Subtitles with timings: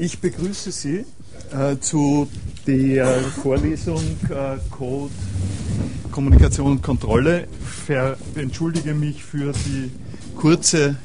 [0.00, 1.04] Ich begrüße Sie
[1.52, 2.28] äh, zu
[2.66, 5.12] der Vorlesung äh, Code,
[6.10, 7.46] Kommunikation und Kontrolle.
[7.86, 9.92] Ver entschuldige mich für die
[10.34, 10.96] kurze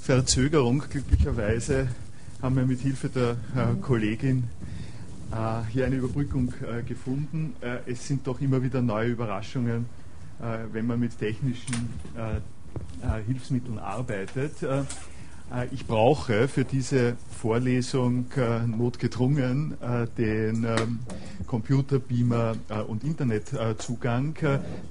[0.00, 0.82] Verzögerung.
[0.88, 1.88] Glücklicherweise
[2.40, 4.44] haben wir mit Hilfe der äh, Kollegin
[5.30, 7.54] äh, hier eine Überbrückung äh, gefunden.
[7.60, 9.84] Äh, es sind doch immer wieder neue Überraschungen,
[10.72, 11.90] wenn man mit technischen
[13.26, 14.54] Hilfsmitteln arbeitet.
[15.52, 20.98] Äh, ich brauche für diese Vorlesung äh, notgedrungen äh, den ähm,
[21.46, 22.54] Computerbeamer
[22.86, 24.36] und Internetzugang.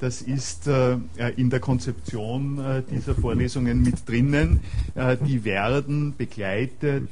[0.02, 4.60] das ist in der Konzeption dieser Vorlesungen mit drinnen.
[5.26, 7.12] die werden begleitet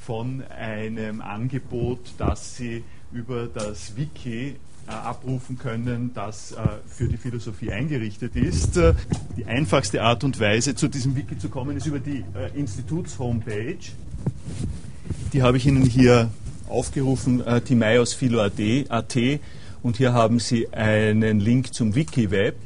[0.00, 7.72] von einem Angebot, das Sie über das Wiki abrufen können, das äh, für die Philosophie
[7.72, 8.76] eingerichtet ist.
[8.76, 8.94] Äh,
[9.36, 13.78] die einfachste Art und Weise, zu diesem Wiki zu kommen, ist über die Instituts-Homepage.
[15.32, 16.30] Die habe ich Ihnen hier
[16.68, 19.16] aufgerufen, äh, timaiosphilo.at
[19.82, 22.56] und hier haben Sie einen Link zum WikiWeb.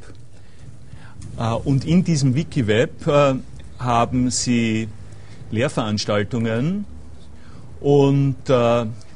[1.63, 3.05] und in diesem WikiWeb
[3.79, 4.87] haben Sie
[5.49, 6.85] Lehrveranstaltungen
[7.79, 8.35] und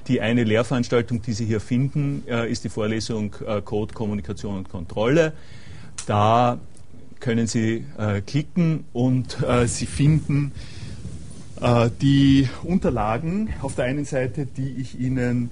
[0.07, 4.69] die eine Lehrveranstaltung, die Sie hier finden, äh, ist die Vorlesung äh, Code, Kommunikation und
[4.69, 5.33] Kontrolle.
[6.05, 6.59] Da
[7.19, 10.51] können Sie äh, klicken und Sie finden
[12.01, 15.49] die Unterlagen auf der einen Seite, die ich Ihnen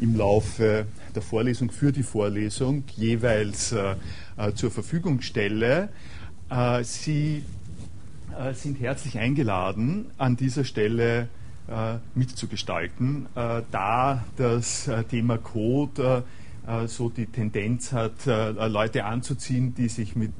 [0.00, 3.72] im Laufe der Vorlesung für die Vorlesung jeweils
[4.56, 5.90] zur Verfügung stelle.
[6.82, 7.44] Sie
[8.54, 11.28] sind herzlich eingeladen, an dieser Stelle
[12.14, 16.24] mitzugestalten, äh, da das äh, Thema Code
[16.86, 20.32] so die Tendenz hat, Leute anzuziehen, die sich mit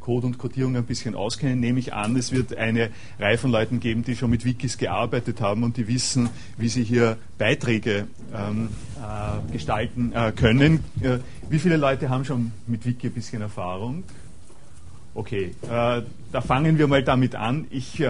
[0.00, 3.78] Code und Codierung ein bisschen auskennen, nehme ich an, es wird eine Reihe von Leuten
[3.78, 8.70] geben, die schon mit Wikis gearbeitet haben und die wissen, wie sie hier Beiträge ähm,
[8.96, 10.82] äh, gestalten äh, können.
[11.00, 11.18] Äh,
[11.48, 14.04] wie viele Leute haben schon mit Wiki ein bisschen Erfahrung?
[15.12, 17.66] Okay, da fangen wir mal damit an.
[17.70, 18.00] Ich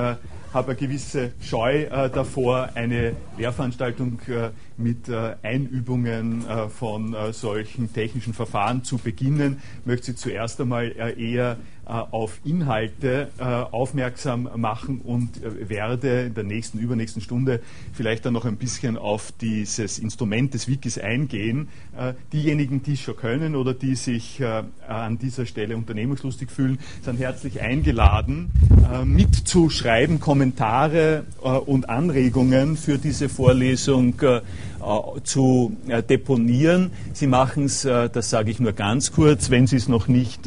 [0.53, 7.33] habe eine gewisse Scheu äh, davor, eine Lehrveranstaltung äh, mit äh, Einübungen äh, von äh,
[7.33, 9.63] solchen technischen Verfahren zu beginnen.
[9.81, 11.57] Ich möchte Sie zuerst einmal äh, eher
[11.91, 13.29] auf Inhalte
[13.71, 17.61] aufmerksam machen und werde in der nächsten, übernächsten Stunde
[17.93, 21.69] vielleicht dann noch ein bisschen auf dieses Instrument des Wikis eingehen.
[22.33, 24.41] diejenigen, die es schon können oder die sich
[24.87, 28.51] an dieser Stelle unternehmungslustig fühlen, sind herzlich eingeladen,
[29.05, 31.25] mitzuschreiben, Kommentare
[31.67, 36.91] und Anregungen für diese Vorlesung äh, zu äh, deponieren.
[37.13, 40.47] Sie machen es, äh, das sage ich nur ganz kurz, wenn Sie es noch nicht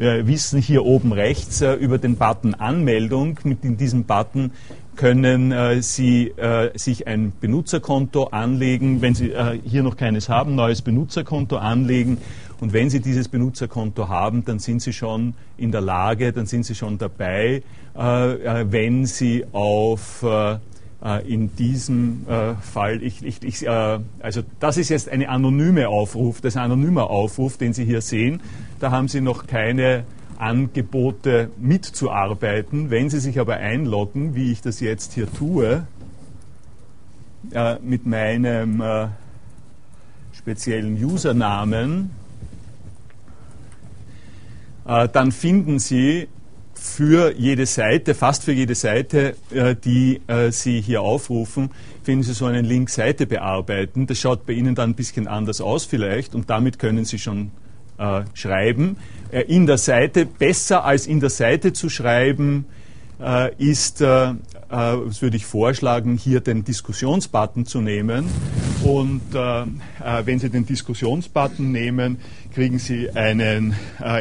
[0.00, 3.38] wissen, hier oben rechts über den Button Anmeldung.
[3.44, 4.52] Mit in diesem Button
[5.00, 10.54] können äh, Sie äh, sich ein Benutzerkonto anlegen, wenn Sie äh, hier noch keines haben,
[10.54, 12.18] neues Benutzerkonto anlegen.
[12.60, 16.64] Und wenn Sie dieses Benutzerkonto haben, dann sind Sie schon in der Lage, dann sind
[16.64, 17.62] Sie schon dabei,
[17.94, 20.58] wenn Sie auf äh,
[21.26, 26.42] in diesem äh, Fall, ich, ich, ich, äh, also das ist jetzt eine anonyme Aufruf,
[26.42, 28.42] das ist ein anonymer Aufruf, den Sie hier sehen.
[28.80, 30.04] Da haben Sie noch keine
[30.36, 32.90] Angebote mitzuarbeiten.
[32.90, 35.86] Wenn Sie sich aber einloggen, wie ich das jetzt hier tue,
[37.52, 39.08] äh, mit meinem äh,
[40.32, 42.10] speziellen Usernamen,
[44.86, 46.28] äh, dann finden Sie
[46.80, 51.70] für jede Seite, fast für jede Seite, äh, die äh, Sie hier aufrufen,
[52.02, 54.06] finden Sie so einen Link Seite bearbeiten.
[54.06, 57.50] Das schaut bei Ihnen dann ein bisschen anders aus vielleicht und damit können Sie schon
[57.98, 58.96] äh, schreiben.
[59.46, 62.64] in der Seite, besser als in der Seite zu schreiben,
[63.58, 68.24] ist, das würde ich vorschlagen, hier den Diskussionsbutton zu nehmen.
[68.82, 72.16] Und wenn Sie den Diskussionsbutton nehmen,
[72.54, 73.76] kriegen Sie einen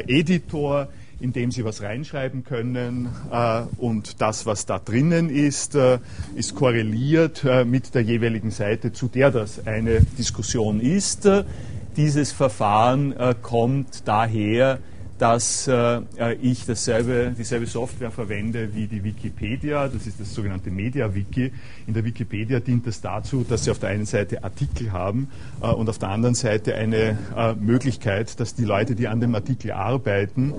[0.06, 6.00] Editor, in dem Sie was reinschreiben können äh, und das, was da drinnen ist, äh,
[6.36, 11.30] ist korreliert äh, mit der jeweiligen Seite, zu der das eine Diskussion ist.
[11.98, 14.80] Dieses Verfahren kommt daher,
[15.20, 16.02] dass äh,
[16.42, 19.90] ich dasselbe, dieselbe Software verwende wie die Wikipedia.
[19.90, 21.52] Das ist das sogenannte Media-Wiki.
[21.88, 25.28] In der Wikipedia dient es dazu, dass Sie auf der einen Seite Artikel haben
[25.62, 29.36] äh, und auf der anderen Seite eine äh, Möglichkeit, dass die Leute, die an dem
[29.36, 30.54] Artikel arbeiten,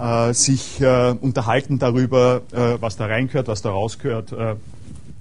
[0.00, 4.34] äh, sich äh, unterhalten darüber, äh, was da reingehört, was da rausgehört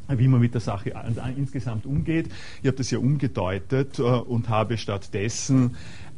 [0.08, 0.94] wie man mit der Sache
[1.36, 2.30] insgesamt umgeht.
[2.62, 5.76] Ich habe das ja umgedeutet und habe stattdessen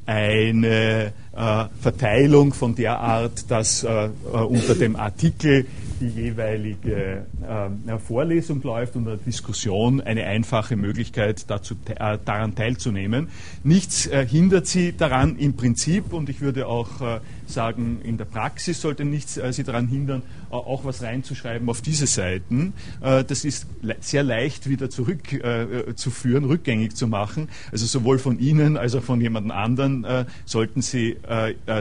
[0.08, 5.68] eine äh, Verteilung von der Art, dass äh, äh unter dem Artikel
[6.00, 13.30] die jeweilige äh, Vorlesung läuft und eine Diskussion eine einfache Möglichkeit dazu, äh, daran teilzunehmen.
[13.64, 18.26] Nichts äh, hindert Sie daran im Prinzip und ich würde auch äh, sagen, in der
[18.26, 22.74] Praxis sollte nichts äh, Sie daran hindern, auch was reinzuschreiben auf diese Seiten.
[23.02, 23.68] Äh, das ist
[24.00, 27.50] sehr leicht wieder zurückzuführen, rückgängig zu machen.
[27.72, 30.06] Also sowohl von Ihnen als auch von jemand anderen
[30.46, 31.18] sollten Sie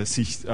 [0.04, 0.44] sich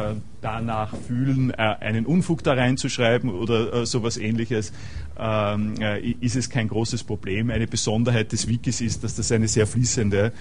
[0.42, 4.72] danach fühlen, äh, einen Unfug da reinzuschreiben oder äh, sowas ähnliches,
[5.18, 7.50] ähm, äh, ist es kein großes Problem.
[7.50, 10.32] Eine Besonderheit des Wikis ist, dass das eine sehr fließende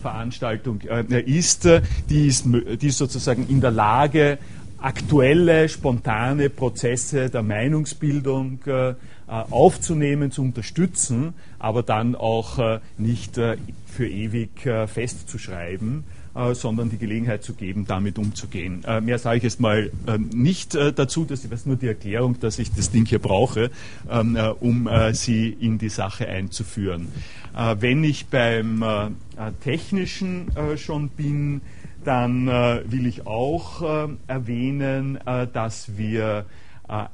[0.00, 1.68] Veranstaltung ist,
[2.08, 2.44] die ist
[2.98, 4.38] sozusagen in der Lage,
[4.84, 8.60] aktuelle, spontane Prozesse der Meinungsbildung
[9.26, 16.04] aufzunehmen, zu unterstützen, aber dann auch nicht für ewig festzuschreiben.
[16.34, 18.82] Äh, sondern die Gelegenheit zu geben, damit umzugehen.
[18.82, 22.58] Äh, mehr sage ich jetzt mal äh, nicht dazu, das ist nur die Erklärung, dass
[22.58, 23.70] ich das Ding hier brauche,
[24.10, 27.08] ähm, um Sie in die Sache einzuführen.
[27.78, 28.84] wenn ich beim
[29.62, 31.60] Technischen schon bin,
[32.04, 35.18] dann will ich auch erwähnen,
[35.52, 36.46] dass wir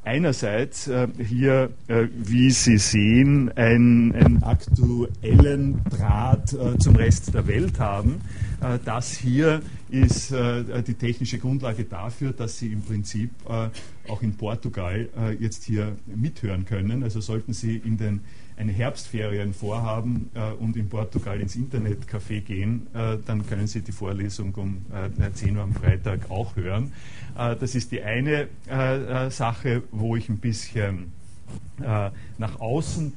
[0.04, 8.20] einerseits hier, wie Sie sehen, einen, aktuellen Draht zum Rest der Welt haben.
[8.60, 13.68] Äh, das hier ist äh, die technische Grundlage dafür, dass Sie im Prinzip äh,
[14.10, 15.08] auch in Portugal
[15.38, 17.04] jetzt hier mithören können.
[17.04, 18.20] Also sollten Sie in den
[18.56, 24.84] eine Herbstferien vorhaben und in Portugal ins Internetcafé gehen, dann können Sie die Vorlesung um
[25.32, 26.92] 10 Uhr am Freitag auch hören.
[27.34, 28.48] das ist die eine
[29.30, 31.12] Sache, wo ich ein bisschen
[32.38, 33.12] nach außen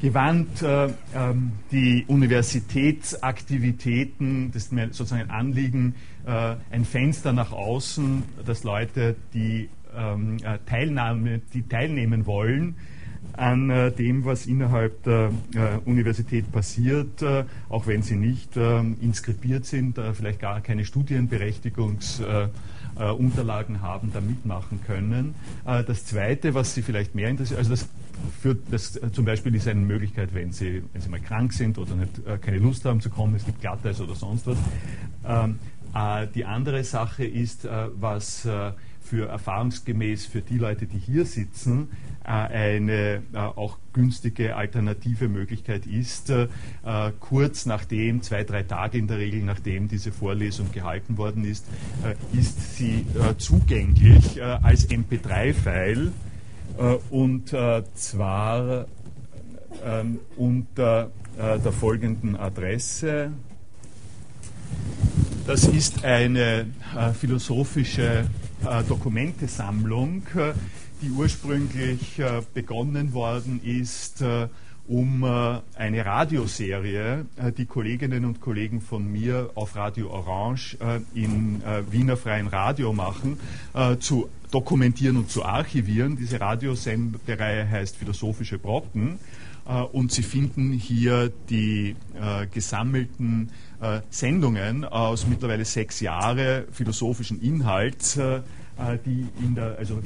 [0.00, 5.94] gewandt äh, ähm, die Universitätsaktivitäten, das ist mir sozusagen ein Anliegen,
[6.26, 12.74] äh, ein Fenster nach außen, dass Leute, die, ähm, äh, Teilnahme, die teilnehmen wollen,
[13.38, 18.96] an äh, dem, was innerhalb der äh, Universität passiert, äh, auch wenn sie nicht ähm,
[19.00, 25.34] inskribiert sind, vielleicht gar keine Studienberechtigungsunterlagen haben, da mitmachen können.
[25.64, 27.88] das Zweite, was Sie vielleicht mehr interessiert, also das
[28.40, 31.78] für das äh, zum Beispiel ist eine Möglichkeit, wenn Sie, wenn Sie mal krank sind
[31.78, 34.58] oder nicht, äh, keine Lust haben zu kommen, es gibt Glatteis oder sonst was.
[35.26, 35.58] Ähm,
[35.94, 41.24] äh, die andere Sache ist, äh, was äh, für erfahrungsgemäß für die Leute, die hier
[41.24, 43.22] sitzen, äh, eine
[43.56, 46.32] auch günstige alternative Möglichkeit ist,
[47.20, 51.64] kurz nachdem, zwei, drei Tage in der Regel, nachdem diese Vorlesung gehalten worden ist,
[52.32, 53.06] ist sie
[53.38, 56.12] zugänglich als MP3-File
[56.78, 58.86] äh, und äh, zwar
[59.84, 63.32] ähm, unter äh, der folgenden Adresse.
[65.46, 66.66] Das ist eine
[67.18, 68.26] philosophische
[68.86, 70.24] Dokumentesammlung,
[71.02, 72.20] die ursprünglich
[72.54, 74.24] begonnen worden ist,
[74.86, 80.76] um eine Radioserie, die Kolleginnen und Kollegen von mir auf Radio Orange
[81.14, 83.38] im Wiener Freien Radio machen,
[84.00, 86.16] zu dokumentieren und zu archivieren.
[86.16, 89.18] Diese Radiosendereihe heißt Philosophische Brocken.
[89.68, 97.40] Äh, und Sie finden hier die äh, gesammelten äh, Sendungen aus mittlerweile sechs Jahren philosophischen
[97.40, 98.40] Inhalts, äh, äh,
[99.04, 100.00] die in der, also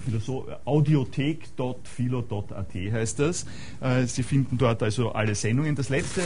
[0.65, 3.47] audiothek.philo.at heißt das.
[3.81, 5.75] Äh, Sie finden dort also alle Sendungen.
[5.75, 6.23] Das letzte,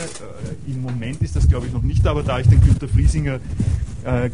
[0.65, 3.39] im Moment ist das glaube ich noch nicht, aber da ich den Günter Friesinger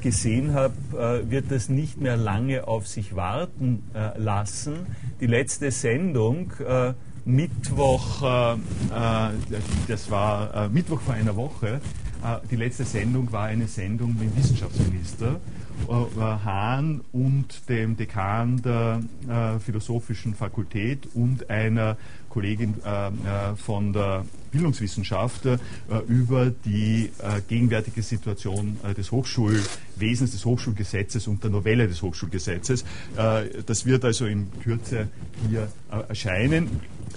[0.02, 3.82] gesehen habe, wird das nicht mehr lange auf sich warten
[4.18, 4.86] lassen.
[5.20, 6.54] Die letzte Sendung
[7.26, 8.58] Mittwoch, äh,
[9.88, 11.80] das war äh, Mittwoch vor einer Woche,
[12.24, 18.62] äh, die letzte Sendung war eine Sendung mit dem Wissenschaftsminister äh, Hahn und dem Dekan
[18.62, 21.98] der äh, Philosophischen Fakultät und einer
[22.30, 25.58] Kollegin äh, äh von der Bildungswissenschaft äh,
[26.08, 32.86] über die äh, gegenwärtige Situation des Hochschulwesens, des Hochschulgesetzes und der Novelle des Hochschulgesetzes.
[33.66, 35.08] das wird also in Kürze
[35.48, 35.68] hier
[36.08, 36.70] erscheinen.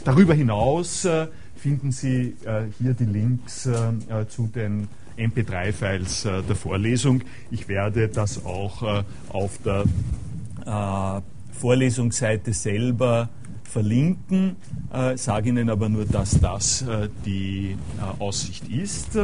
[0.04, 1.06] Darüber hinaus
[1.56, 2.34] finden Sie
[2.78, 3.68] hier die Links
[4.28, 7.22] zu den MP3-Files äh, der Vorlesung.
[7.50, 9.84] Ich werde das auch äh, auf der
[10.66, 11.20] äh,
[11.52, 13.28] Vorlesungsseite selber
[13.64, 14.56] verlinken,
[14.92, 17.76] äh, sage Ihnen aber nur, dass das äh, die
[18.18, 19.18] Aussicht ist.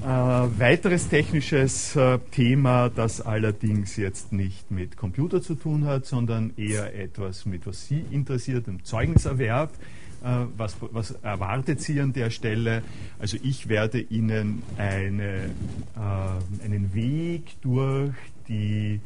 [0.00, 1.98] weiteres technisches
[2.30, 7.86] Thema, das allerdings jetzt nicht mit Computer zu tun hat, sondern eher etwas, mit was
[7.86, 9.72] Sie interessiert, dem Zeugniserwerb.
[10.22, 12.82] Äh, was, was, erwartet Sie an der Stelle?
[13.18, 15.50] Also ich werde Ihnen eine,
[15.96, 18.14] äh, einen Weg durch
[18.48, 19.00] die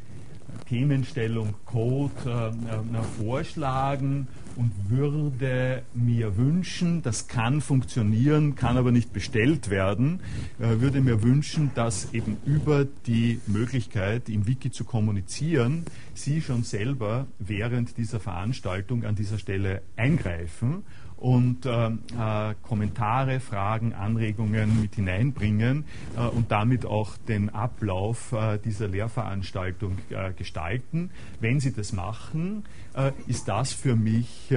[0.69, 9.71] Themenstellung Code äh, vorschlagen und würde mir wünschen, das kann funktionieren, kann aber nicht bestellt
[9.71, 10.21] werden,
[10.59, 17.27] würde mir wünschen, dass eben über die Möglichkeit, im Wiki zu kommunizieren, Sie schon selber
[17.39, 20.85] während dieser Veranstaltung an dieser Stelle eingreifen
[21.23, 25.85] und äh, äh, Kommentare, Fragen, Anregungen mit hineinbringen
[26.17, 31.11] äh, und damit auch den Ablauf äh, dieser Lehrveranstaltung äh, gestalten.
[31.39, 32.65] Wenn Sie das machen,
[32.95, 34.53] äh, ist das für mich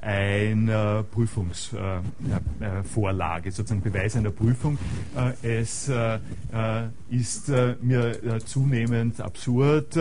[0.00, 4.78] eine Prüfungsvorlage, sozusagen Beweis einer Prüfung.
[5.42, 5.90] es
[7.08, 9.98] ist mir zunehmend absurd,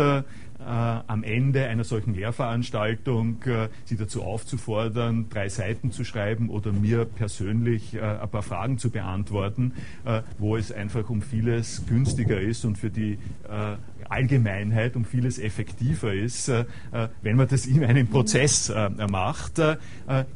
[0.67, 7.05] am Ende einer solchen Lehrveranstaltung äh, Sie dazu aufzufordern, drei Seiten zu schreiben oder mir
[7.05, 9.73] persönlich äh, ein paar Fragen zu beantworten,
[10.05, 13.13] äh, wo es einfach um vieles günstiger ist und für die
[13.49, 16.61] äh, Allgemeinheit um vieles effektiver ist, äh,
[16.91, 19.61] äh, wenn man das in einem Prozess äh, macht.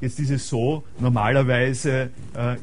[0.02, 2.10] Jetzt ist es so, normalerweise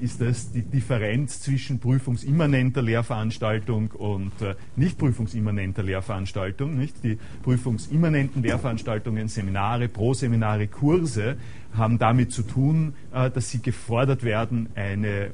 [0.01, 4.33] ist das die Differenz zwischen prüfungsimmanenter Lehrveranstaltung und
[4.77, 6.77] nicht prüfungsimmanenter Lehrveranstaltung.
[6.77, 7.03] Nicht?
[7.05, 11.37] Die prüfungsimmanenten Lehrveranstaltungen, Seminare, Proseminare, Kurse
[11.77, 15.31] haben damit zu tun, dass sie gefordert werden, eine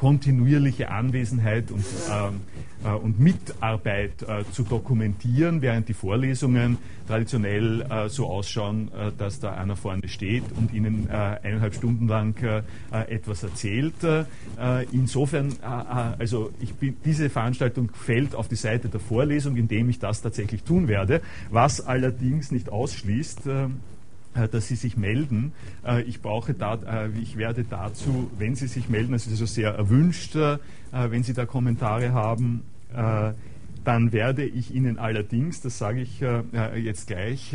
[0.00, 2.40] kontinuierliche Anwesenheit und, ähm,
[2.82, 9.40] äh, und Mitarbeit äh, zu dokumentieren, während die Vorlesungen traditionell äh, so ausschauen, äh, dass
[9.40, 12.62] da einer vorne steht und Ihnen äh, eineinhalb Stunden lang äh,
[13.12, 13.94] etwas erzählt.
[14.90, 20.22] insofern, also ich bin, diese Veranstaltung fällt auf die Seite der Vorlesung, indem ich das
[20.22, 21.20] tatsächlich tun werde,
[21.50, 23.68] was allerdings nicht ausschließt, äh,
[24.34, 25.52] dass Sie sich melden.
[25.84, 29.46] Äh, ich brauche da, äh, ich werde dazu, wenn Sie sich melden, es ist also
[29.46, 30.36] sehr erwünscht,
[30.92, 36.20] wenn Sie da Kommentare haben, dann werde ich Ihnen allerdings, das sage ich
[36.74, 37.54] jetzt gleich,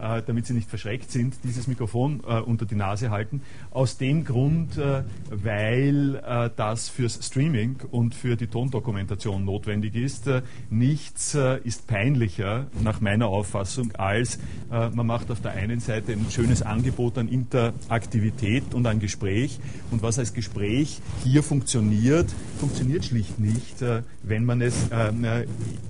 [0.00, 3.42] äh, damit Sie nicht verschreckt sind, dieses Mikrofon äh, unter die Nase halten.
[3.70, 10.26] Aus dem Grund, äh, weil äh, das fürs Streaming und für die Tondokumentation notwendig ist.
[10.26, 14.38] Äh, nichts äh, ist peinlicher, nach meiner Auffassung, als
[14.70, 19.58] man macht auf der einen Seite ein schönes Angebot an Interaktivität und an Gespräch.
[19.90, 22.26] Und was als Gespräch hier funktioniert,
[22.58, 23.82] funktioniert schlicht nicht,
[24.22, 24.88] wenn man es,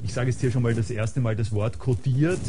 [0.04, 2.40] ich sage jetzt hier schon mal das erste Mal das Wort kodiert,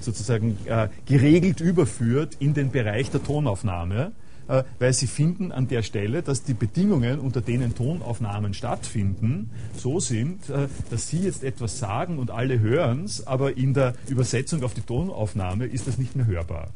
[0.00, 0.58] sozusagen
[1.06, 4.12] geregelt überführt in den Bereich der Tonaufnahme,
[4.48, 9.98] äh, weil sie finden an der Stelle, dass die Bedingungen, unter denen Tonaufnahmen stattfinden, so
[9.98, 14.62] sind, äh, dass sie jetzt etwas sagen und alle hören es, aber in der Übersetzung
[14.62, 16.68] auf die Tonaufnahme ist das nicht mehr hörbar.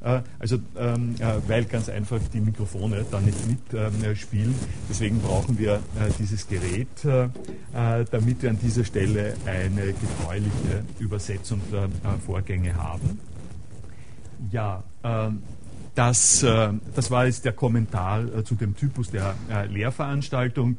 [0.00, 1.16] Äh, also, ähm,
[1.46, 4.54] weil ganz einfach die Mikrofone dann nicht mitspielen.
[4.88, 5.80] Deswegen brauchen wir
[6.18, 6.88] dieses Gerät,
[7.72, 11.88] damit wir an dieser Stelle eine getreuliche Übersetzung der
[12.24, 13.18] Vorgänge haben.
[14.50, 15.42] Ja, ähm,
[15.98, 20.76] das, äh, das war jetzt der Kommentar äh, zu dem Typus der äh, Lehrveranstaltung,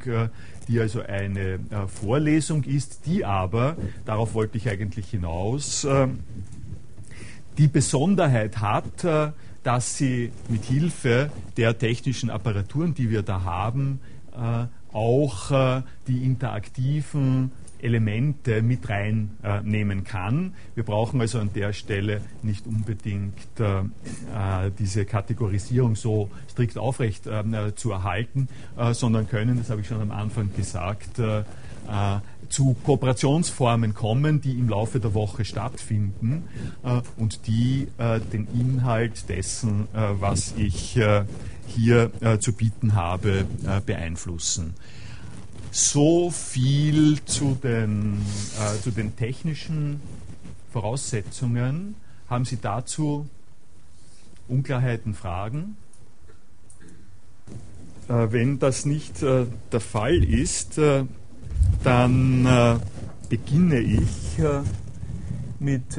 [0.69, 3.75] die also eine Vorlesung ist, die aber,
[4.05, 5.85] darauf wollte ich eigentlich hinaus,
[7.57, 13.99] die Besonderheit hat, dass sie mit Hilfe der technischen Apparaturen, die wir da haben,
[14.93, 17.51] auch die interaktiven
[17.81, 20.53] Elemente mit reinnehmen äh, kann.
[20.75, 27.27] Wir brauchen also an der Stelle nicht unbedingt äh, äh diese Kategorisierung so strikt aufrecht
[27.27, 31.43] äh, zu erhalten, äh, sondern können, das habe ich schon am Anfang gesagt, äh,
[32.49, 36.43] zu Kooperationsformen kommen, die im Laufe der Woche stattfinden
[37.17, 37.87] und die
[38.31, 40.99] den Inhalt dessen, was ich
[41.65, 43.45] hier zu bieten habe,
[43.87, 44.75] beeinflussen.
[45.71, 48.25] So viel zu den,
[48.59, 50.01] äh, zu den technischen
[50.73, 51.95] Voraussetzungen.
[52.27, 53.27] Haben Sie dazu
[54.47, 55.77] Unklarheiten, Fragen?
[58.07, 61.05] Äh, wenn das nicht äh, der Fall ist, äh,
[61.83, 62.77] dann äh,
[63.29, 64.61] beginne ich äh,
[65.59, 65.97] mit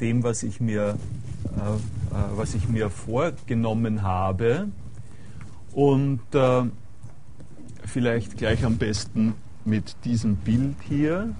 [0.00, 0.98] dem, was ich mir,
[2.34, 4.66] was ich mir vorgenommen habe.
[5.72, 6.20] Und
[7.84, 9.34] vielleicht gleich am besten
[9.64, 11.34] mit diesem Bild hier.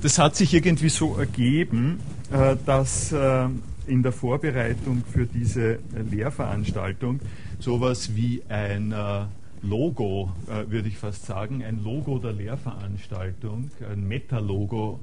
[0.00, 2.00] Das hat sich irgendwie so ergeben,
[2.32, 3.48] äh, dass äh,
[3.86, 5.78] in der Vorbereitung für diese
[6.10, 7.20] Lehrveranstaltung
[7.58, 9.24] sowas wie ein äh,
[9.62, 10.30] Logo,
[10.68, 15.00] würde ich fast sagen, ein Logo der Lehrveranstaltung, ein Meta-Logo,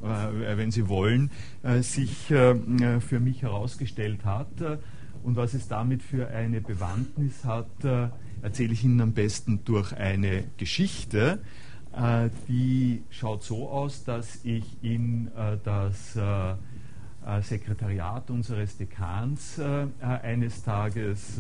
[0.55, 1.31] wenn Sie wollen,
[1.79, 4.51] sich für mich herausgestellt hat.
[5.24, 7.72] Und was es damit für eine Bewandtnis hat,
[8.41, 11.39] erzähle ich Ihnen am besten durch eine Geschichte.
[12.48, 15.29] die schaut so aus, dass ich in
[15.63, 16.17] das
[17.41, 19.60] Sekretariat unseres Dekans
[20.00, 21.39] eines Tages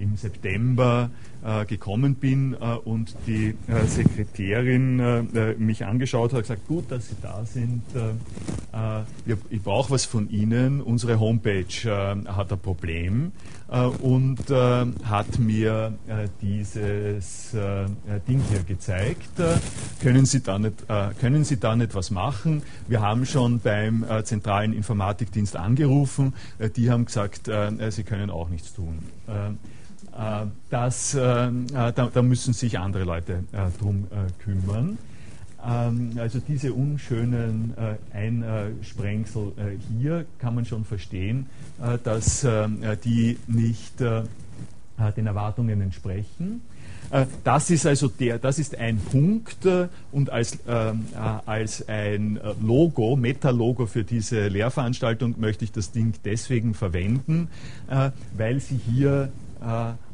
[0.00, 1.10] im September
[1.44, 6.90] äh, gekommen bin äh, und die äh, Sekretärin äh, äh, mich angeschaut hat, gesagt, gut,
[6.90, 9.02] dass Sie da sind, äh,
[9.50, 11.66] ich brauche was von Ihnen, unsere Homepage
[12.26, 13.32] hat ein Problem
[14.02, 14.50] und
[15.04, 15.92] hat mir
[16.40, 19.30] dieses Ding hier gezeigt.
[20.02, 20.84] können, Sie da nicht,
[21.20, 22.62] können Sie da nicht was machen?
[22.88, 26.34] Wir haben schon beim zentralen Informatikdienst angerufen,
[26.76, 27.48] die haben gesagt,
[27.90, 28.98] Sie können auch nichts tun.
[30.16, 33.44] Äh, das, äh, äh, da, da, müssen sich andere Leute
[33.78, 34.06] drum
[34.44, 34.98] kümmern.
[35.66, 37.74] Ähm, also diese unschönen
[38.12, 39.52] Einsprengsel
[39.98, 41.46] hier kann man schon verstehen,
[42.04, 42.46] dass
[43.04, 46.62] die nicht den Erwartungen entsprechen.
[47.42, 49.66] Das ist also der, das ist ein Punkt
[50.12, 50.92] und als, äh,
[51.44, 57.48] als ein Logo, Meta-Logo für diese Lehrveranstaltung möchte ich das Ding deswegen verwenden,
[57.88, 59.28] äh, weil Sie hier äh,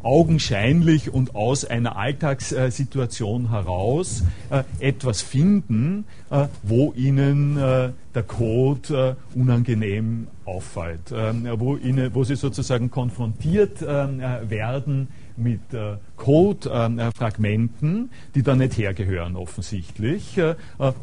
[0.03, 9.17] augenscheinlich und aus einer Alltagssituation heraus äh, etwas finden, äh, wo ihnen äh, der Code
[9.35, 15.97] äh, unangenehm auffällt, ähm, wo, ihnen, wo sie sozusagen konfrontiert ähm, äh, werden mit äh,
[16.17, 20.55] Code-Fragmenten, äh, die da nicht hergehören offensichtlich, äh,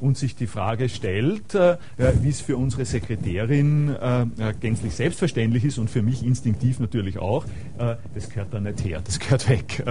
[0.01, 3.95] und sich die Frage stellt, wie es für unsere Sekretärin
[4.59, 7.45] gänzlich selbstverständlich ist und für mich instinktiv natürlich auch,
[8.13, 9.83] das gehört da nicht her, das gehört weg.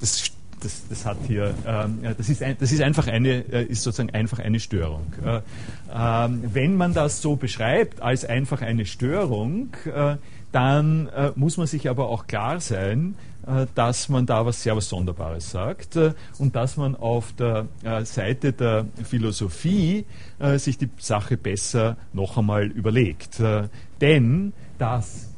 [0.00, 4.10] das das, das, hat hier, ähm, das, ist ein, das ist einfach eine, ist sozusagen
[4.10, 5.12] einfach eine Störung.
[5.24, 5.40] Äh,
[5.92, 10.16] ähm, wenn man das so beschreibt als einfach eine Störung, äh,
[10.52, 13.16] dann äh, muss man sich aber auch klar sein,
[13.46, 17.66] äh, dass man da was sehr was Sonderbares sagt äh, und dass man auf der
[17.82, 20.04] äh, Seite der Philosophie
[20.38, 23.40] äh, sich die Sache besser noch einmal überlegt.
[23.40, 23.68] Äh,
[24.00, 25.28] denn das,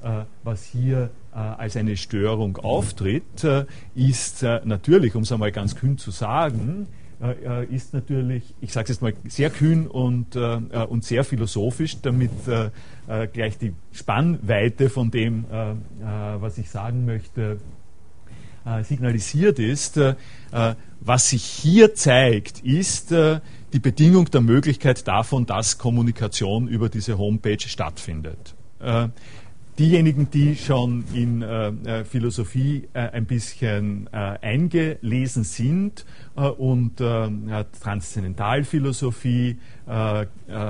[0.42, 3.46] was hier als eine Störung auftritt,
[3.94, 6.86] ist natürlich, um es einmal ganz kühn zu sagen,
[7.24, 10.58] äh, äh, ist natürlich, ich sage es jetzt mal, sehr kühn und, äh,
[10.88, 12.30] und sehr philosophisch, damit
[13.32, 15.44] gleich die Spannweite von dem,
[16.40, 17.58] was ich sagen möchte,
[18.82, 20.00] signalisiert ist.
[21.00, 27.60] was sich hier zeigt, ist die Bedingung der Möglichkeit davon, dass Kommunikation über diese Homepage
[27.60, 28.54] stattfindet
[29.78, 36.04] diejenigen, die schon in äh, äh, Philosophie äh, ein bisschen äh, eingelesen sind
[36.36, 37.28] äh, und äh,
[37.82, 39.58] Transzendentalphilosophie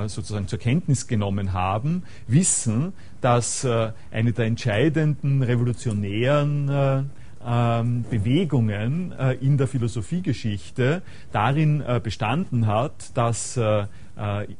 [0.07, 7.09] sozusagen zur Kenntnis genommen haben, wissen, dass eine der entscheidenden revolutionären
[7.47, 13.57] ähm, Bewegungen in der Philosophiegeschichte darin bestanden hat, dass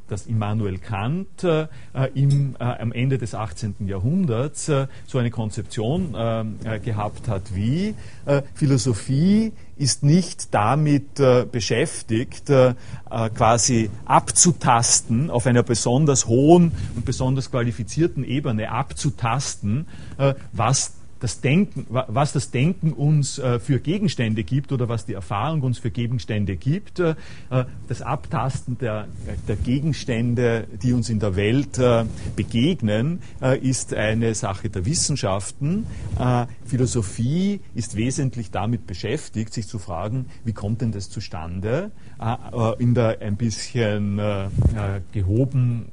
[0.07, 1.67] dass Immanuel Kant äh,
[2.13, 3.87] im, äh, am Ende des 18.
[3.87, 6.13] Jahrhunderts so eine Konzeption
[6.83, 7.95] gehabt hat wie
[8.53, 11.15] Philosophie ist nicht damit
[11.51, 12.51] beschäftigt,
[13.09, 19.87] quasi abzutasten, auf einer besonders hohen und besonders qualifizierten Ebene abzutasten,
[20.53, 25.61] was das Denken, was das Denken uns äh, für Gegenstände gibt oder was die Erfahrung
[25.61, 27.15] uns für Gegenstände gibt, äh,
[27.87, 29.07] das Abtasten der,
[29.47, 33.19] der, Gegenstände, die uns in der Welt äh, begegnen,
[33.61, 35.85] ist eine Sache der Wissenschaften.
[36.65, 41.91] Philosophie ist wesentlich damit beschäftigt, sich zu fragen, wie kommt denn das zustande?
[42.79, 44.21] in der ein bisschen
[45.11, 45.87] gehoben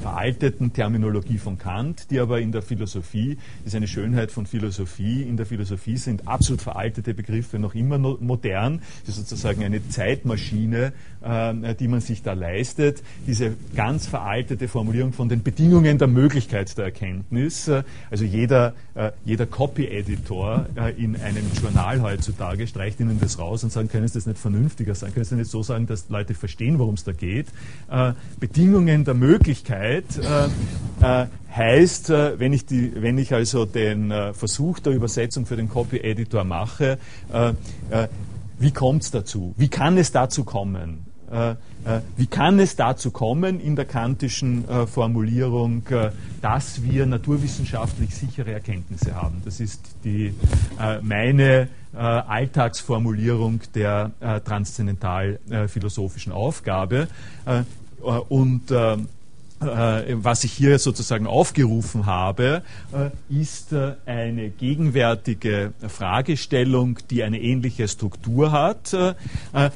[0.00, 5.22] veralteten Terminologie von Kant, die aber in der Philosophie ist eine Schönheit von Philosophie.
[5.22, 8.82] In der Philosophie sind absolut veraltete Begriffe noch immer modern.
[9.04, 13.02] Das ist sozusagen eine Zeitmaschine, äh, die man sich da leistet.
[13.26, 17.66] Diese ganz veraltete Formulierung von den Bedingungen der Möglichkeit der Erkenntnis.
[17.66, 23.64] Äh, also jeder, äh, jeder Copy-Editor äh, in einem Journal heutzutage streicht Ihnen das raus
[23.64, 25.14] und sagt, können Sie das nicht vernünftiger sagen?
[25.14, 27.48] Können Sie nicht so sagen, dass Leute verstehen, worum es da geht?
[27.90, 30.04] Äh, Bedingungen der Möglichkeit
[31.54, 35.68] heißt, äh, wenn ich, die, wenn ich also den äh, Versuch der Übersetzung für den
[35.68, 36.98] Copy-Editor mache,
[37.32, 37.52] äh,
[38.58, 39.54] wie kommt es dazu?
[39.56, 41.06] Wie kann es dazu kommen?
[42.16, 45.82] Wie kann es dazu kommen in der kantischen Formulierung,
[46.40, 49.42] dass wir naturwissenschaftlich sichere Erkenntnisse haben?
[49.44, 50.32] Das ist die,
[51.02, 54.12] meine Alltagsformulierung der
[54.44, 57.08] transzendental philosophischen Aufgabe.
[58.28, 58.96] Und äh,
[59.64, 63.10] was ich hier sozusagen aufgerufen habe, äh,
[63.42, 68.96] ist äh, eine gegenwärtige Fragestellung, die eine ähnliche Struktur hat,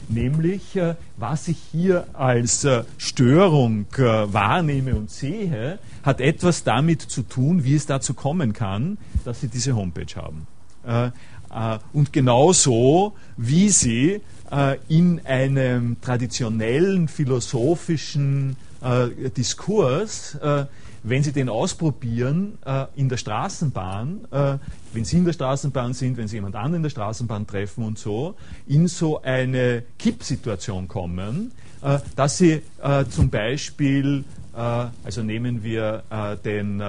[0.08, 0.78] nämlich
[1.16, 7.86] was ich hier als Störung wahrnehme und sehe, hat etwas damit zu tun, wie es
[7.86, 10.46] dazu kommen kann, dass Sie diese Homepage haben.
[11.92, 14.20] Und genauso, wie Sie
[14.88, 20.66] in einem traditionellen philosophischen äh, Diskurs, äh,
[21.02, 24.58] wenn Sie den ausprobieren äh, in der Straßenbahn, äh,
[24.92, 27.98] wenn Sie in der Straßenbahn sind, wenn Sie jemand anderen in der Straßenbahn treffen und
[27.98, 28.34] so,
[28.66, 34.24] in so eine Kippsituation kommen, äh, dass Sie äh, zum Beispiel,
[35.04, 36.02] also nehmen wir
[36.44, 36.82] den,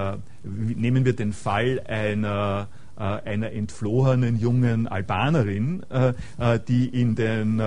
[0.44, 2.68] nehmen wir den Fall einer
[3.00, 7.62] einer entflohenen jungen Albanerin, äh, äh, die in den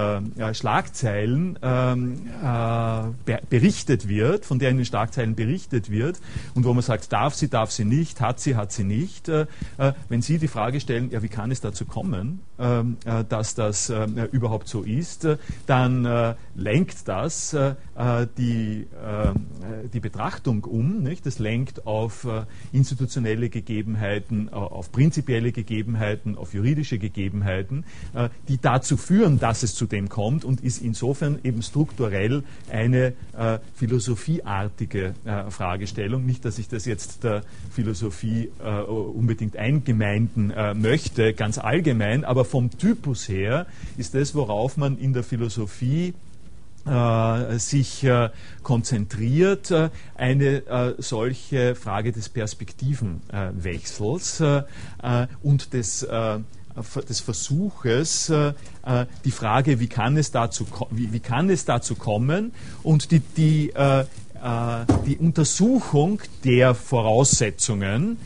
[0.53, 2.19] Schlagzeilen ähm,
[3.49, 6.21] berichtet wird, von der in den Schlagzeilen berichtet wird
[6.55, 9.31] und wo man sagt, darf sie, darf sie nicht, hat sie, hat sie nicht.
[10.09, 12.97] Wenn Sie die Frage stellen, ja, wie kann es dazu kommen, ähm,
[13.29, 13.93] dass das
[14.33, 15.27] überhaupt so ist,
[15.67, 17.57] dann lenkt das
[18.39, 18.87] die,
[19.93, 21.03] die Betrachtung um.
[21.03, 21.27] Nicht?
[21.27, 22.27] Das lenkt auf
[22.73, 29.75] institutionelle Gegebenheiten, auf Prinzipien prinzipielle Gegebenheiten, auf juridische Gegebenheiten, äh, die dazu führen, dass es
[29.75, 36.27] zu dem kommt und ist insofern eben strukturell eine äh, philosophieartige äh, Fragestellung.
[36.27, 38.51] Nicht, dass ich das jetzt der Philosophie
[38.87, 45.23] unbedingt eingemeinden möchte, ganz allgemein, aber vom Typus her ist das, worauf man in der
[45.23, 46.15] Philosophie
[46.85, 48.29] sich äh,
[48.63, 54.43] konzentriert, äh, eine solche Frage des Perspektivenwechsels
[55.43, 56.07] und des
[57.07, 58.33] des Versuches,
[59.27, 62.53] die Frage, wie kann es dazu, wie kann es dazu kommen?
[62.83, 63.75] Und die, die,
[65.07, 68.17] die Untersuchung der Voraussetzungen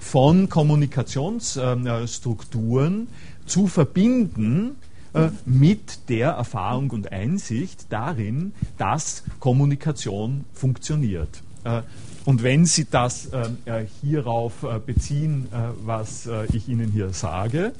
[0.00, 3.06] von Kommunikationsstrukturen
[3.46, 4.74] zu verbinden
[5.14, 11.44] äh, mit der Erfahrung und Einsicht darin, dass Kommunikation funktioniert.
[11.62, 11.82] Äh,
[12.24, 15.46] und wenn Sie das äh, hierauf beziehen,
[15.84, 17.72] was ich Ihnen hier sage,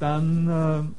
[0.00, 0.92] dann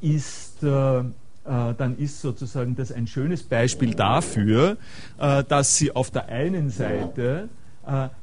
[0.00, 4.78] ist dann ist sozusagen das ein schönes Beispiel dafür,
[5.16, 7.48] dass Sie auf der einen Seite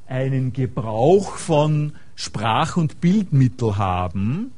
[0.07, 4.51] einen Gebrauch von Sprach- und Bildmittel haben,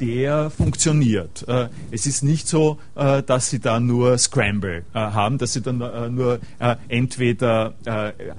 [0.00, 1.46] der funktioniert.
[1.48, 5.78] Äh, es ist nicht so, äh, dass Sie da nur Scramble haben, dass Sie dann
[6.14, 6.40] nur
[6.88, 7.74] entweder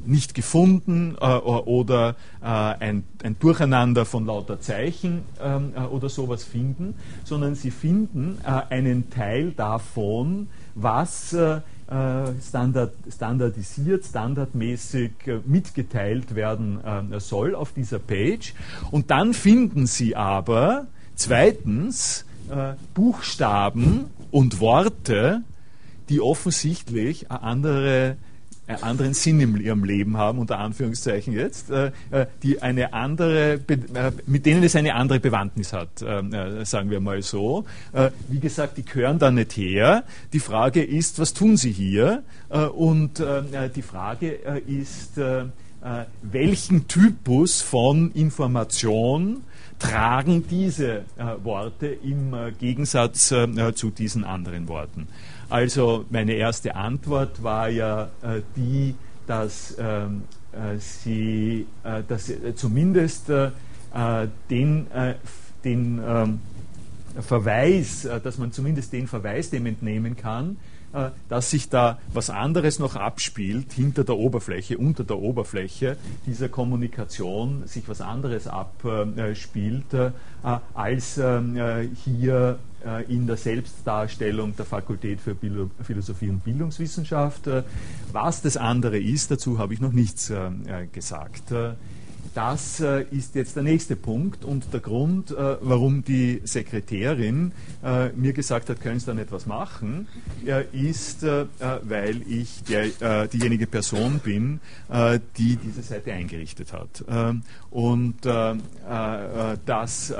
[0.05, 7.71] nicht gefunden oder ein, ein Durcheinander von lauter Zeichen ähm, oder sowas finden, sondern Sie
[7.71, 11.35] finden einen Teil davon, was
[12.47, 15.11] standard, standardisiert, standardmäßig
[15.45, 16.79] mitgeteilt werden
[17.17, 18.53] soll auf dieser Page.
[18.91, 20.87] Und dann finden Sie aber
[21.19, 25.41] Zweitens äh, Buchstaben und Worte,
[26.07, 28.17] die offensichtlich eine andere
[28.67, 33.55] einen anderen Sinn in ihrem Leben haben, unter Anführungszeichen jetzt, äh, äh die eine andere,
[33.55, 37.65] äh, mit denen es eine andere Bewandtnis hat, äh, äh sagen wir mal so.
[37.91, 40.03] Äh, wie gesagt, die gehören da nicht her.
[40.31, 42.23] Die Frage ist, was tun sie hier?
[42.75, 45.19] und die Frage ist,
[46.23, 49.43] welchen Typus von Information
[49.79, 55.07] tragen diese äh, Worte im äh, Gegensatz äh, zu diesen anderen Worten.
[55.49, 58.93] Also meine erste Antwort war ja äh, die,
[59.25, 60.07] dass äh,
[60.77, 63.31] sie äh, dass zumindest
[64.49, 64.87] den,
[65.63, 66.39] den
[67.19, 70.78] Verweis, dass man zumindest den Verweis dem entnehmen kann, äh,
[71.27, 77.67] dass sich da was anderes noch abspielt hinter der Oberfläche, unter der Oberfläche dieser Kommunikation,
[77.67, 80.11] sich was anderes abspielt, äh,
[80.73, 82.59] als ähm, äh, hier
[83.09, 85.35] in der Selbstdarstellung der Fakultät für
[85.83, 87.41] Philosophie und Bildungswissenschaft.
[88.13, 90.31] Was das andere ist, dazu habe ich noch nichts
[90.93, 91.51] gesagt.
[92.39, 97.51] Das äh, ist jetzt der nächste Punkt und der Grund, äh, warum die Sekretärin
[97.83, 100.07] äh, mir gesagt hat, können Sie dann etwas machen,
[100.71, 104.61] ist, weil ich der, diejenige Person bin,
[105.37, 107.03] die diese Seite eingerichtet hat.
[107.09, 108.25] Ähm, und
[109.65, 110.13] das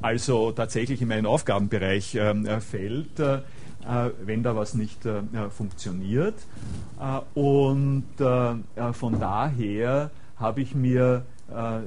[0.00, 5.00] also tatsächlich in meinen Aufgabenbereich ähm, fällt, wenn da was nicht
[5.50, 6.36] funktioniert.
[7.34, 11.33] und von daher habe ich mir äh,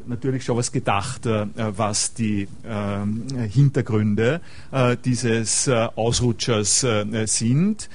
[0.06, 4.42] natürlich schon was gedacht, äh, was die ähm, Hintergründe
[4.72, 6.86] äh, dieses Ausrutschers
[7.26, 7.90] sind.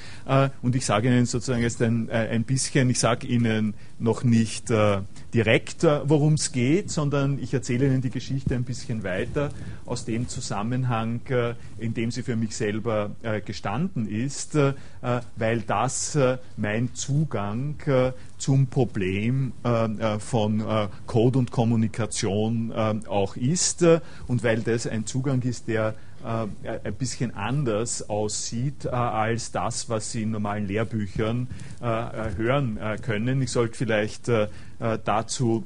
[0.62, 4.72] und ich sage Ihnen sozusagen jetzt ein, ein bisschen, ich sage Ihnen noch nicht
[5.33, 9.51] direkt, worum es geht, sondern ich erzähle Ihnen die Geschichte ein bisschen weiter
[9.87, 11.20] aus dem Zusammenhang,
[11.79, 13.12] in dem sie für mich selber
[13.44, 14.57] gestanden ist,
[15.37, 16.18] weil das
[16.57, 17.77] mein Zugang
[18.43, 19.53] zum Problem
[20.19, 20.65] von
[21.07, 22.73] Code und Kommunikation
[23.07, 23.87] auch ist
[24.27, 30.23] und weil das ein Zugang ist, der ein bisschen anders aussieht als das, was Sie
[30.23, 31.47] in normalen Lehrbüchern
[31.81, 33.43] hören können.
[33.43, 34.29] Ich sollte vielleicht
[35.05, 35.63] dazu,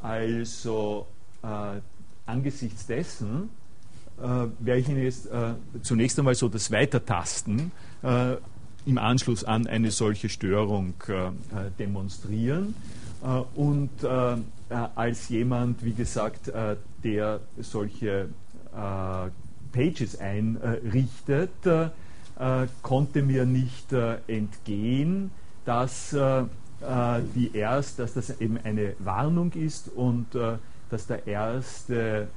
[0.00, 1.06] Also
[1.42, 1.80] äh,
[2.24, 3.50] angesichts dessen
[4.16, 5.28] werde ich Ihnen jetzt
[5.80, 7.72] zunächst einmal so das Weitertasten
[8.86, 10.94] im Anschluss an eine solche Störung
[11.78, 12.74] demonstrieren.
[13.54, 13.90] und
[14.94, 16.50] als jemand, wie gesagt,
[17.04, 18.28] der solche
[19.72, 21.50] Pages einrichtet,
[22.40, 25.30] äh, konnte mir nicht äh, entgehen,
[25.66, 26.44] dass, äh,
[27.34, 30.28] die erst, dass das eben eine Warnung ist und
[30.88, 32.28] dass der erste,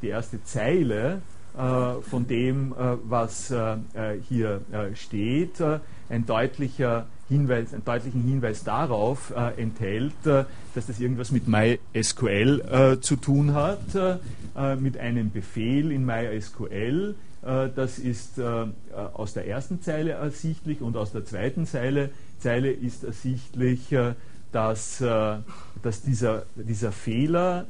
[0.00, 1.20] die erste Zeile
[1.56, 3.52] von dem, was
[4.28, 4.60] hier
[4.94, 5.62] steht,
[6.08, 12.60] ein deutlicher Hinweis, einen deutlichen Hinweis darauf äh, enthält, äh, dass das irgendwas mit MySQL
[12.60, 13.80] äh, zu tun hat,
[14.78, 17.14] mit einem Befehl in MySQL,
[17.46, 18.66] äh, das ist äh,
[19.14, 24.14] aus der ersten Zeile ersichtlich und aus der zweiten Zeile, Zeile ist ersichtlich, äh,
[24.56, 24.98] dass,
[25.82, 27.66] dass dieser, dieser Fehler,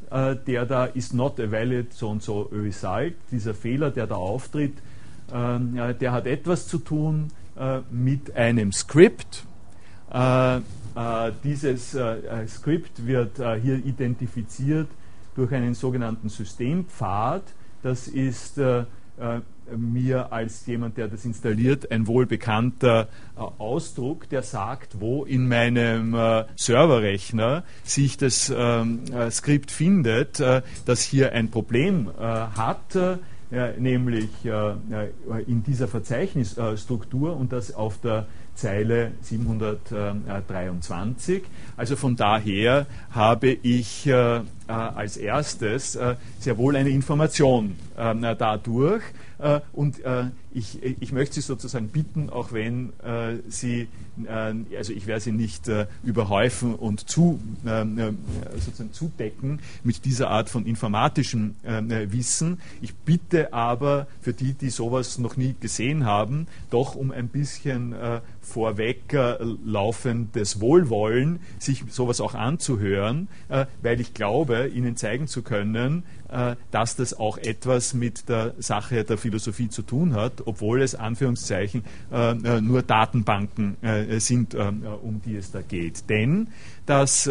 [0.47, 4.75] der da ist not a valid so und so result, dieser Fehler, der da auftritt,
[5.29, 7.33] der hat etwas zu tun
[7.91, 9.45] mit einem Script.
[11.43, 11.99] dieses
[12.47, 14.89] Script wird hier identifiziert
[15.35, 17.43] durch einen sogenannten Systempfad.
[17.83, 18.61] Das ist
[19.75, 26.15] mir als jemand, der das installiert, ein wohlbekannter äh, Ausdruck, der sagt, wo in meinem
[26.15, 30.43] äh, Serverrechner sich das ähm, äh, Skript findet,
[30.85, 32.99] das hier ein Problem hat,
[33.79, 41.43] nämlich in dieser Verzeichnisstruktur und das auf der Zeile 723.
[41.77, 44.11] Also von daher habe ich
[44.67, 45.99] als erstes
[46.39, 49.03] sehr wohl eine Information dadurch.
[49.39, 53.89] Äh, und äh, ich, ich möchte Sie sozusagen bitten, auch wenn äh, Sie,
[54.75, 55.71] also ich werde Sie nicht
[56.03, 62.59] überhäufen und zu, sozusagen zudecken mit dieser Art von informatischem Wissen.
[62.81, 67.95] Ich bitte aber für die, die sowas noch nie gesehen haben, doch um ein bisschen
[68.41, 69.15] vorweg
[69.67, 73.29] laufendes Wohlwollen, sich sowas auch anzuhören,
[73.83, 76.05] weil ich glaube, Ihnen zeigen zu können,
[76.71, 81.85] dass das auch etwas mit der Sache der Philosophie zu tun hat, obwohl es Anführungszeichen
[82.61, 83.77] nur Datenbanken
[84.19, 86.11] sind, um die es da geht.
[86.11, 86.49] Denn
[86.85, 87.29] das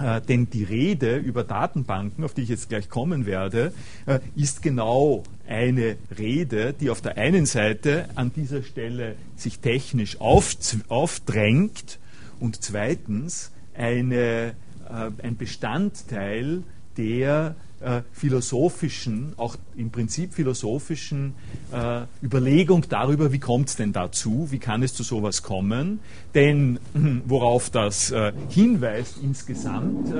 [0.00, 3.72] äh, denn die Rede über Datenbanken, auf die ich jetzt gleich kommen werde,
[4.06, 10.20] äh, ist genau eine Rede, die auf der einen Seite an dieser Stelle sich technisch
[10.20, 10.56] auf,
[10.88, 11.98] aufdrängt
[12.38, 14.54] und zweitens eine,
[14.88, 16.62] äh, ein Bestandteil
[16.96, 21.34] der äh, philosophischen, auch im Prinzip philosophischen
[21.72, 26.00] äh, Überlegung darüber, wie kommt es denn dazu, wie kann es zu sowas kommen.
[26.34, 26.80] Denn
[27.26, 30.12] worauf das äh, hinweist insgesamt,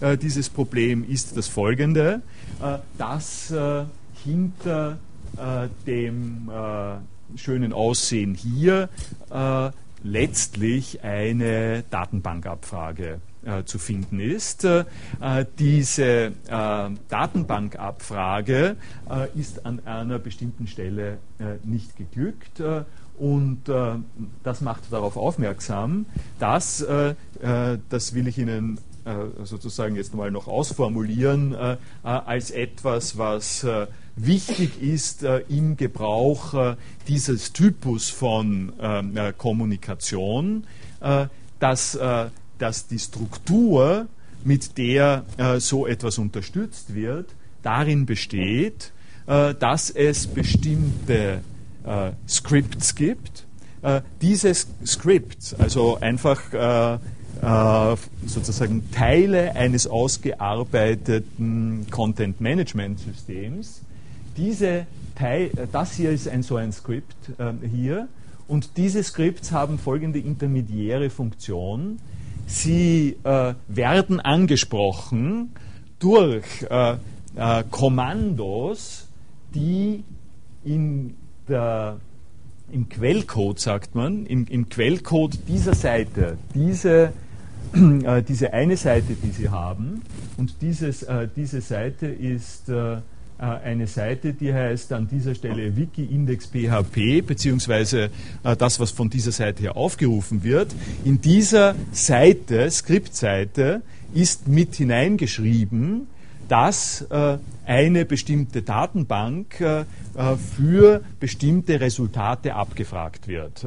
[0.00, 2.22] äh, äh, dieses Problem, ist das folgende,
[2.98, 3.52] dass
[4.24, 4.98] hinter
[5.86, 6.50] dem
[7.36, 8.88] schönen Aussehen hier
[10.02, 14.64] letztlich eine Datenbankabfrage äh, zu finden ist.
[14.64, 14.84] Äh,
[15.58, 16.32] diese äh,
[17.08, 18.76] Datenbankabfrage
[19.10, 22.60] äh, ist an einer bestimmten Stelle äh, nicht geglückt.
[22.60, 22.84] Äh,
[23.16, 23.70] und
[24.42, 26.06] das macht darauf aufmerksam,
[26.40, 26.84] dass,
[27.88, 28.80] das will ich Ihnen
[29.44, 31.54] sozusagen jetzt mal noch ausformulieren,
[32.02, 33.64] als etwas, was
[34.16, 36.74] wichtig ist im Gebrauch
[37.06, 38.72] dieses Typus von
[39.38, 40.64] Kommunikation,
[41.60, 41.96] dass
[42.58, 44.08] dass die Struktur,
[44.44, 47.30] mit der äh, so etwas unterstützt wird,
[47.62, 48.92] darin besteht,
[49.26, 51.40] äh, dass es bestimmte
[51.84, 53.46] äh, Scripts gibt.
[53.82, 56.98] Äh, diese Scripts, also einfach äh, äh,
[58.26, 63.80] sozusagen Teile eines ausgearbeiteten Content Management Systems,
[64.36, 67.14] diese Teil, das hier ist ein so ein Script
[67.70, 68.08] hier
[68.48, 72.00] und diese Scripts haben folgende intermediäre Funktion
[72.46, 75.50] sie äh, werden angesprochen
[75.98, 76.96] durch äh,
[77.36, 79.08] äh, Kommandos,
[79.54, 80.04] die
[80.64, 81.14] in
[81.48, 81.98] der,
[82.70, 87.12] im Quellcode, sagt man, im, im Quellcode dieser Seite, diese,
[87.74, 90.02] äh, diese eine Seite, die Sie haben,
[90.36, 92.98] und dieses, äh, diese Seite ist äh,
[93.38, 98.10] eine Seite, die heißt an dieser Stelle Wiki-Index.php, beziehungsweise
[98.44, 100.74] äh, das, was von dieser Seite her aufgerufen wird.
[101.04, 103.82] In dieser Seite, Skriptseite,
[104.14, 106.06] ist mit hineingeschrieben,
[106.48, 109.56] dass äh, eine bestimmte Datenbank
[110.56, 113.66] für bestimmte Resultate abgefragt wird.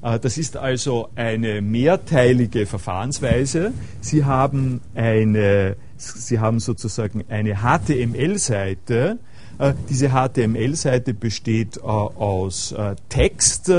[0.00, 3.72] das ist also eine mehrteilige Verfahrensweise.
[4.00, 9.18] Sie haben eine Sie haben sozusagen eine HTML-Seite.
[9.58, 13.72] Äh, diese HTML-Seite besteht äh, aus äh, Text.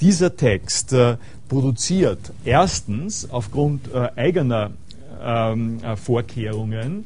[0.00, 0.94] Dieser Text
[1.48, 4.70] produziert erstens aufgrund eigener
[5.20, 7.04] ähm, Vorkehrungen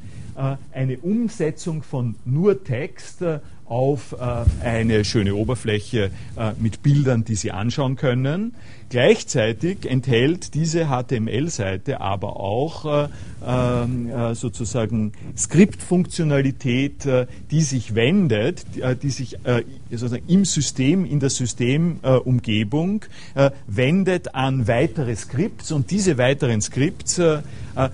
[0.73, 3.25] eine Umsetzung von nur Text
[3.67, 4.17] auf
[4.63, 6.11] eine schöne Oberfläche
[6.59, 8.55] mit Bildern, die Sie anschauen können.
[8.93, 13.09] Gleichzeitig enthält diese HTML-Seite aber auch äh,
[13.43, 21.07] ähm, äh, sozusagen Skriptfunktionalität, äh, die sich wendet, die, äh, sich äh, sozusagen im System,
[21.07, 27.19] in der Systemumgebung äh, wendet an weitere Skripts und diese weiteren Skripts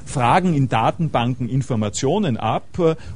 [0.04, 2.66] fragen in Datenbanken Informationen ab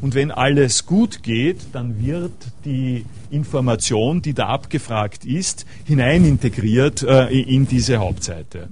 [0.01, 2.31] und wenn alles gut geht, dann wird
[2.65, 8.69] die Information, die da abgefragt ist, hineinintegriert in diese Hauptseite.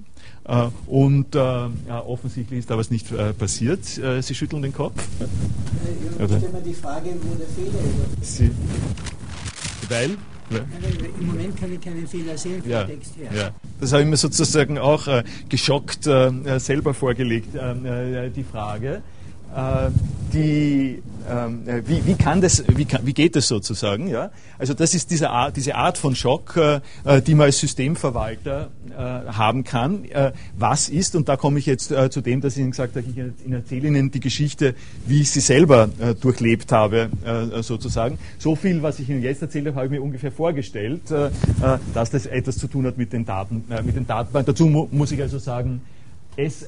[0.51, 3.99] Äh, und äh, ja, offensichtlich ist da was nicht äh, passiert.
[3.99, 5.01] Äh, Sie schütteln den Kopf.
[6.19, 7.79] Ich stelle mir die Frage, wo der Fehler
[8.21, 8.37] ist.
[8.37, 8.51] Sie,
[9.89, 10.17] weil?
[11.21, 13.31] Im Moment kann ich keinen Fehler sehen vom ja, Text her.
[13.33, 13.51] Ja.
[13.81, 19.03] Das habe ich mir sozusagen auch äh, geschockt äh, selber vorgelegt, die Frage.
[19.55, 19.91] Äh,
[20.33, 24.07] die, ähm, äh, wie, wie, kann das, wie, kann, wie geht das sozusagen?
[24.07, 24.31] Ja?
[24.59, 26.81] Also das ist diese Art, diese Art von Schock, äh,
[27.23, 30.05] die man als Systemverwalter haben kann.
[30.59, 33.51] Was ist, und da komme ich jetzt zu dem, dass ich Ihnen gesagt habe, ich
[33.51, 34.75] erzähle Ihnen die Geschichte,
[35.07, 35.89] wie ich sie selber
[36.21, 37.09] durchlebt habe,
[37.63, 38.19] sozusagen.
[38.39, 41.03] So viel, was ich Ihnen jetzt erzählt habe, ich mir ungefähr vorgestellt,
[41.95, 44.53] dass das etwas zu tun hat mit den Daten, mit den Datenbanken.
[44.53, 45.81] Dazu mu muss ich also sagen,
[46.37, 46.67] es,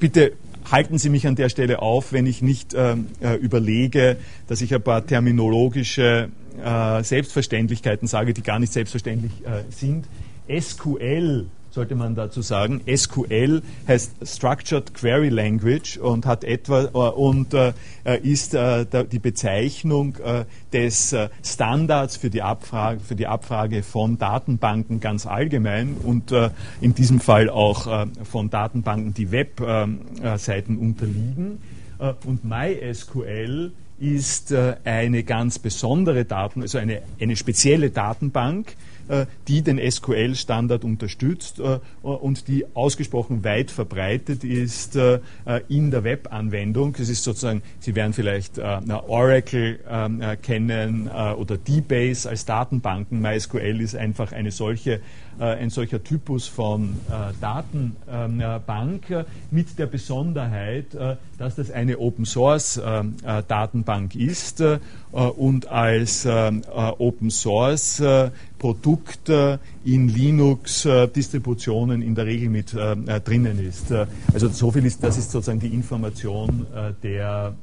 [0.00, 0.32] bitte
[0.70, 4.74] halten Sie mich an der Stelle auf, wenn ich nicht ähm, äh, überlege, dass ich
[4.74, 6.28] ein paar terminologische
[6.62, 10.06] äh, Selbstverständlichkeiten sage, die gar nicht selbstverständlich äh, sind.
[10.48, 12.82] SQL sollte man dazu sagen.
[12.86, 17.72] SQL heißt Structured Query Language und hat etwa äh, und äh,
[18.22, 20.16] ist äh, die Bezeichnung
[20.72, 26.32] des Standards für die, Abfrage, für die Abfrage von Datenbanken ganz allgemein und
[26.80, 31.58] in diesem Fall auch von Datenbanken, die Webseiten unterliegen.
[32.24, 38.74] und MySQL ist eine ganz besondere Daten, also eine, eine spezielle Datenbank,
[39.48, 45.20] die den SQL-Standard unterstützt äh, und die ausgesprochen weit verbreitet ist äh,
[45.68, 46.94] in der Webanwendung.
[46.96, 53.20] Das ist sozusagen, Sie werden vielleicht Oracle ähm, kennen oder DBase als Datenbanken.
[53.20, 55.00] MySQL ist einfach eine solche
[55.38, 56.94] ein solcher Typus von
[57.40, 60.88] Datenbank mit der Besonderheit,
[61.38, 62.78] dass das eine Open Source
[63.48, 64.62] Datenbank ist
[65.10, 68.02] und als Open Source
[68.62, 69.28] Produkt
[69.84, 73.90] in Linux-Distributionen in der Regel mit äh, äh, drinnen ist.
[73.90, 76.66] Äh, also so viel ist, das ist sozusagen die Information,
[77.02, 77.54] der,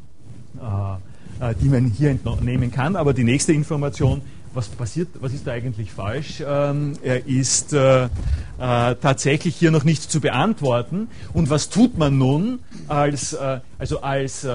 [1.62, 2.98] die man hier entnehmen kann.
[2.98, 4.22] Aber die nächste Information,
[4.54, 8.10] was passiert, was ist da eigentlich falsch, ähm, ist äh, äh,
[8.58, 11.08] tatsächlich hier noch nicht zu beantworten.
[11.34, 14.46] Und was tut man nun als, äh, also als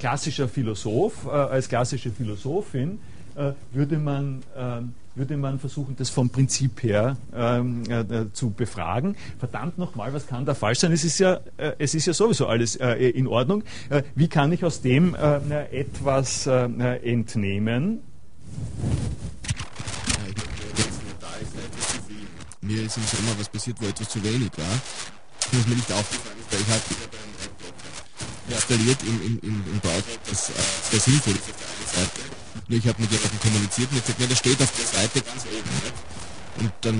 [0.00, 2.98] klassischer Philosoph, als klassische Philosophin,
[3.72, 9.16] würde man ähm, würde man versuchen, das vom Prinzip her ähm, äh, zu befragen.
[9.38, 10.92] Verdammt nochmal, was kann da falsch sein?
[10.92, 13.64] Es ist ja, äh, es ist ja sowieso alles äh, in Ordnung.
[13.90, 16.64] Äh, wie kann ich aus dem äh, etwas äh,
[17.02, 18.00] entnehmen?
[22.60, 24.64] Mir ist im Sommer was passiert, wo etwas zu wenig war.
[25.40, 26.82] Das ist mir nicht aufgefallen, weil ich habe
[28.50, 30.52] installiert im, im, im, im Browser, das
[30.90, 34.72] sehr sinnvoll ist ich habe mit jemandem kommuniziert und er gesagt, ja, das steht auf
[34.76, 35.72] der Seite ganz oben.
[35.80, 35.88] Ne?
[36.60, 36.98] Und dann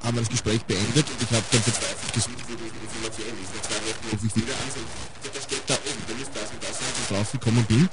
[0.00, 3.52] haben wir das Gespräch beendet und ich habe dann verzweifelt gesucht, wo die Information ist.
[3.52, 6.32] Nach zwei Wochen rufe ich wieder an und sage, das steht da oben, dann ist
[6.32, 7.88] das und das, und drauf gekommen bin,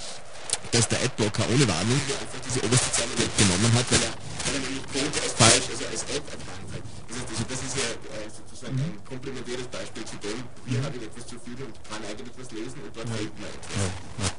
[0.72, 4.64] dass der Adblocker ohne Warnung einfach diese oberste Zeile weggenommen hat, weil er, weil er
[4.64, 6.84] nämlich Code als falsch, also als Ad erkannt hat.
[6.88, 10.40] Das heißt, also das ist ja äh, sozusagen ein komplementäres Beispiel zu dem,
[10.72, 13.52] hier habe ich etwas zu viel und kann eigentlich etwas lesen und dort fehlt mir
[13.52, 14.39] etwas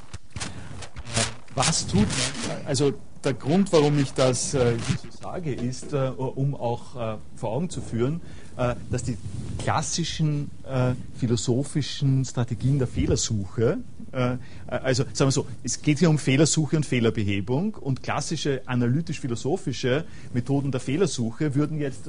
[1.60, 2.66] was tut man?
[2.66, 7.50] Also der Grund, warum ich das äh, so sage, ist, äh, um auch äh, vor
[7.50, 8.22] Augen zu führen,
[8.56, 9.18] äh, dass die
[9.58, 13.78] klassischen äh, philosophischen Strategien der Fehlersuche,
[14.12, 14.36] äh,
[14.66, 20.72] also sagen wir so, es geht hier um Fehlersuche und Fehlerbehebung und klassische analytisch-philosophische Methoden
[20.72, 22.08] der Fehlersuche würden jetzt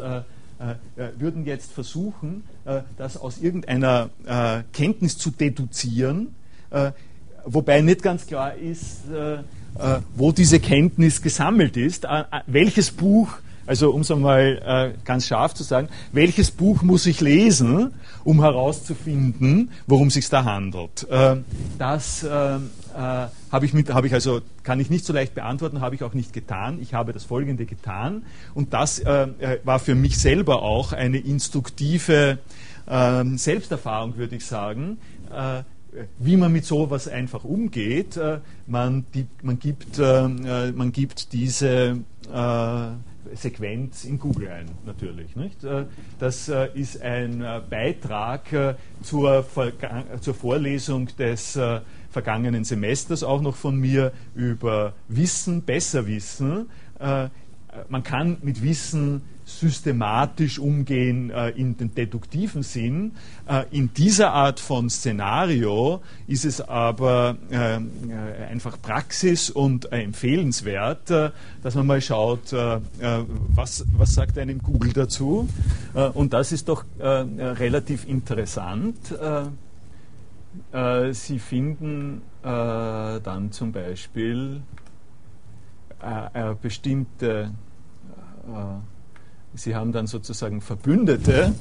[1.18, 2.44] würden jetzt versuchen,
[2.96, 4.12] das aus irgendeiner
[4.74, 6.36] Kenntnis zu deduzieren,
[7.46, 13.30] wobei nicht ganz klar ist, äh, äh, wo diese Kenntnis gesammelt ist, äh, welches Buch,
[13.66, 19.72] also um es einmal ganz scharf zu sagen, welches Buch muss ich lesen, um herauszufinden,
[19.88, 21.08] worum es sich da handelt.
[21.78, 26.04] das habe ich, mit, habe ich also, kann ich nicht so leicht beantworten, habe ich
[26.04, 26.80] auch nicht getan.
[26.82, 28.24] Ich habe das Folgende getan
[28.56, 32.40] und das war für mich selber auch eine instruktive
[32.90, 34.98] ähm, Selbsterfahrung, würde ich sagen
[36.20, 38.18] wie man mit sowas einfach umgeht.
[38.18, 41.98] Äh, man, die, man, gibt, äh, äh, man gibt diese
[43.34, 45.36] Sequenz in Google ein, natürlich.
[45.36, 45.66] Nicht?
[46.18, 49.46] Das ist ein Beitrag zur,
[50.22, 51.60] zur Vorlesung des
[52.10, 56.70] vergangenen Semesters, auch noch von mir über Wissen, besser Wissen.
[57.90, 59.24] Man kann mit Wissen
[59.60, 63.14] systematisch umgehen äh, in den deduktiven Sinn.
[63.48, 67.80] Äh, in dieser Art von Szenario ist es aber äh, äh
[68.50, 71.32] einfach Praxis und äh, empfehlenswert, äh,
[71.64, 75.48] dass man mal schaut, was, was sagt einem Google dazu.
[76.14, 78.96] und das ist doch relativ interessant.
[81.12, 84.62] Sie finden dann zum Beispiel
[86.62, 87.52] bestimmte
[89.56, 91.54] Sie haben dann sozusagen Verbündete,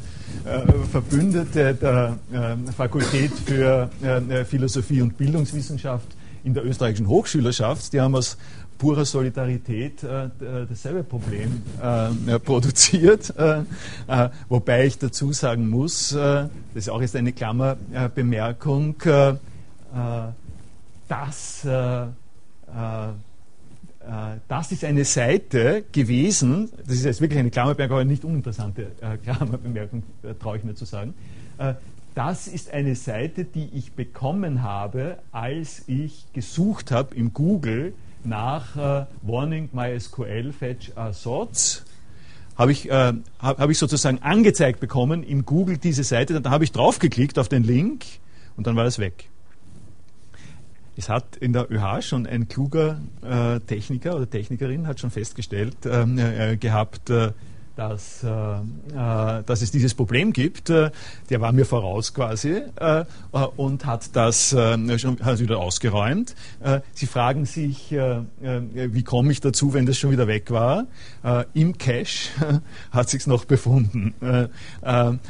[0.45, 6.07] äh, Verbündete der äh, Fakultät für äh, Philosophie und Bildungswissenschaft
[6.45, 7.93] in der österreichischen Hochschülerschaft.
[7.93, 8.37] Die haben aus
[8.79, 10.31] purer Solidarität äh,
[10.69, 13.35] dasselbe Problem äh, produziert.
[13.37, 13.65] Äh,
[14.49, 18.97] wobei ich dazu sagen muss, das ist auch jetzt eine Klammerbemerkung,
[21.09, 21.67] dass
[24.49, 29.19] das ist eine Seite gewesen, das ist jetzt wirklich eine Klammerbemerkung, aber nicht uninteressante äh,
[29.19, 31.15] Klammerbemerkung, äh, traue ich mir zu sagen.
[32.15, 37.93] Das ist eine Seite, die ich bekommen habe, als ich gesucht habe im Google
[38.25, 38.77] nach
[39.23, 41.85] Warning MySQL Fetch Sorts
[42.61, 46.73] habe ich, äh, hab ich sozusagen angezeigt bekommen im Google diese Seite, dann habe ich
[46.73, 48.05] draufgeklickt auf den Link
[48.57, 49.31] und dann war das weg.
[51.01, 55.79] Es hat in der ÖH schon ein kluger äh, Techniker oder Technikerin hat schon festgestellt
[55.87, 57.33] ähm, äh, gehabt, äh,
[57.77, 60.71] dass, äh, äh, dass es dieses Problem gibt.
[60.71, 60.91] Äh,
[61.31, 63.05] der war mir voraus quasi äh,
[63.57, 66.35] und hat das äh, schon hat wieder ausgeräumt.
[66.63, 70.87] Äh, Sie fragen sich, wie komme ich dazu, wenn das schon wieder weg war?
[71.55, 72.31] Im Cache
[72.91, 74.15] hat sich's noch befunden.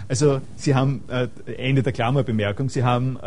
[0.08, 1.02] also Sie haben
[1.46, 2.68] Ende der Klammerbemerkung.
[2.68, 3.18] Sie haben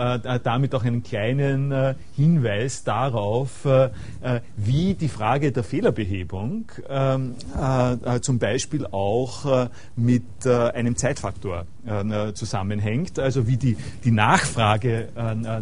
[0.44, 3.66] damit auch einen kleinen Hinweis darauf,
[4.58, 7.36] wie die Frage der Fehlerbehebung ähm,
[8.22, 14.12] zum Beispiel auch auch äh, mit äh, einem Zeitfaktor äh, zusammenhängt, also wie die, die
[14.12, 15.10] Nachfrage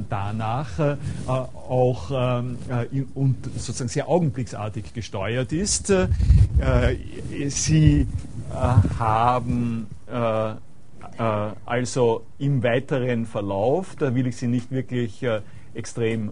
[0.10, 2.12] danach auch
[3.16, 5.94] und sozusagen sehr augenblicksartig gesteuert ist.
[7.48, 8.08] Sie
[8.60, 9.88] haben
[11.66, 15.26] also im weiteren Verlauf, da will ich Sie nicht wirklich
[15.74, 16.32] extrem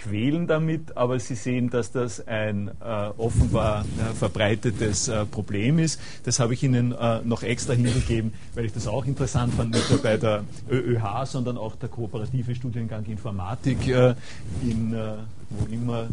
[0.00, 6.00] quälen damit, aber Sie sehen, dass das ein äh, offenbar äh, verbreitetes äh, Problem ist.
[6.24, 9.90] Das habe ich Ihnen äh, noch extra hingegeben, weil ich das auch interessant fand, nicht
[9.90, 14.14] nur bei der ÖÖH, sondern auch der kooperative Studiengang Informatik, äh,
[14.62, 15.14] in, äh,
[15.50, 16.08] wo immer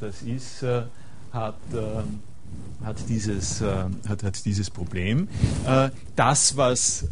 [0.00, 0.64] das ist,
[1.32, 1.54] hat
[2.84, 5.28] hat dieses, hat, hat dieses Problem.
[6.16, 7.06] das, was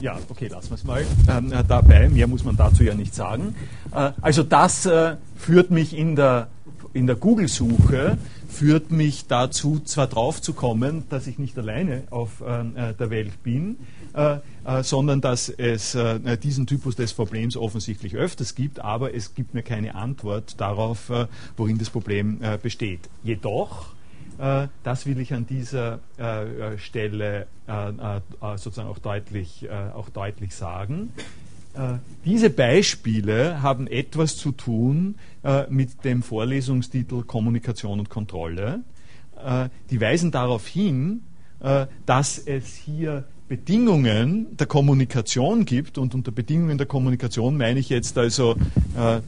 [0.00, 2.08] ja, okay, lassen wir es mal ähm, äh, dabei.
[2.08, 3.54] Mehr muss man dazu ja nicht sagen.
[3.92, 6.48] Äh, also das äh, führt mich in der,
[6.92, 8.18] in der Google-Suche,
[8.48, 13.10] führt mich dazu, zwar drauf zu kommen, dass ich nicht alleine auf ähm, äh, der
[13.10, 13.76] Welt bin,
[14.14, 15.96] äh, äh, sondern dass es
[16.42, 21.10] diesen Typus des Problems offensichtlich öfters gibt, aber es gibt mir keine Antwort darauf,
[21.56, 23.00] worin das Problem besteht.
[23.22, 23.94] Jedoch
[24.38, 28.20] das will ich an dieser äh, Stelle äh,
[28.56, 31.12] sozusagen auch deutlich, auch deutlich sagen.
[32.24, 35.16] Diese Beispiele haben etwas zu tun
[35.68, 38.80] mit dem Vorlesungstitel Kommunikation und Kontrolle.
[39.90, 41.22] Die weisen darauf hin,
[42.06, 48.16] dass es hier Bedingungen der Kommunikation gibt, und unter Bedingungen der Kommunikation meine ich jetzt
[48.18, 48.54] also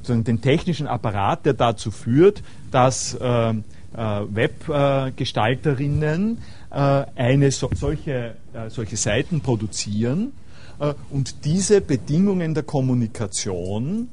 [0.09, 3.55] den technischen Apparat, der dazu führt, dass äh,
[3.97, 6.39] Webgestalterinnen
[6.71, 10.33] äh, eine solche, äh, solche Seiten produzieren
[11.11, 14.11] und diese Bedingungen der Kommunikation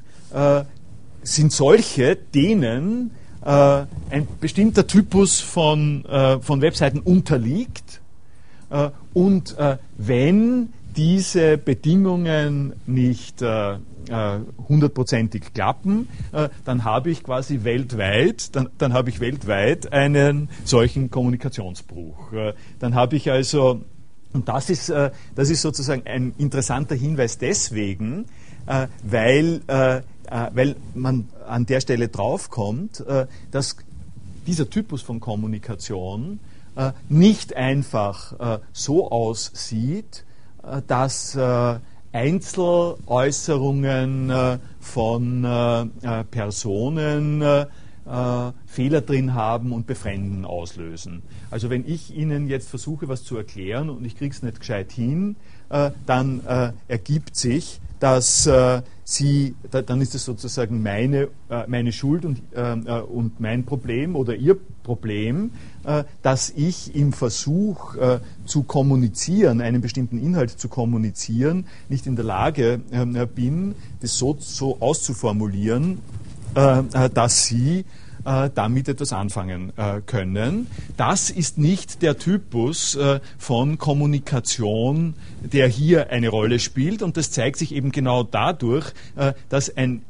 [1.22, 3.12] sind solche, denen
[3.42, 6.06] ein bestimmter Typus von,
[6.40, 8.00] von Webseiten unterliegt.
[9.14, 9.58] und
[9.98, 13.78] wenn diese Bedingungen nicht äh,
[14.68, 21.10] hundertprozentig klappen, äh, dann habe ich quasi weltweit, dann, dann habe ich weltweit einen solchen
[21.10, 22.34] Kommunikationsbruch.
[22.34, 23.82] Äh, dann habe ich also,
[24.34, 28.26] und das ist, das ist sozusagen ein interessanter Hinweis deswegen,
[29.04, 33.06] weil, weil man an der Stelle draufkommt,
[33.52, 33.76] dass
[34.48, 36.40] dieser Typus von Kommunikation
[37.10, 40.26] nicht einfach so aussieht,
[40.88, 41.38] dass
[42.14, 47.44] Einzeläußerungen äh, von äh, äh, Personen
[48.66, 51.24] Fehler drin haben und Befremden auslösen.
[51.52, 54.92] Also wenn ich Ihnen jetzt versuche, was zu erklären und ich kriege es nicht gescheit
[54.92, 55.38] hin,
[56.06, 58.50] dann ergibt sich, dass
[59.04, 61.28] Sie, dann ist es sozusagen meine,
[61.68, 65.52] meine Schuld und, und mein Problem oder Ihr Problem,
[65.84, 72.16] äh, dass ich im Versuch äh, zu kommunizieren, einen bestimmten Inhalt zu kommunizieren, nicht in
[72.16, 76.00] der Lage ähm, äh, bin, das so, so auszuformulieren,
[76.54, 77.84] dass Sie
[78.24, 79.74] damit etwas anfangen
[80.06, 80.68] können.
[80.98, 82.98] Das ist nicht der Typus
[83.38, 88.94] von Kommunikation, der hier eine Rolle spielt und das zeigt sich eben genau dadurch,
[89.50, 90.04] dass ein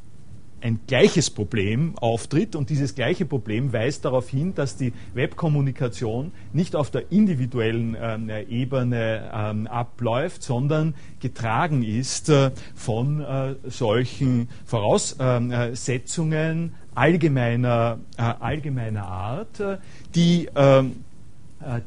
[0.63, 6.77] ein gleiches Problem auftritt und dieses gleiche Problem weist darauf hin, dass die Webkommunikation nicht
[6.77, 16.75] auf der individuellen äh, Ebene äh, abläuft, sondern getragen ist äh, von äh, solchen Voraussetzungen
[16.95, 19.77] allgemeiner, äh, allgemeiner Art, äh,
[20.15, 21.03] die, ähm,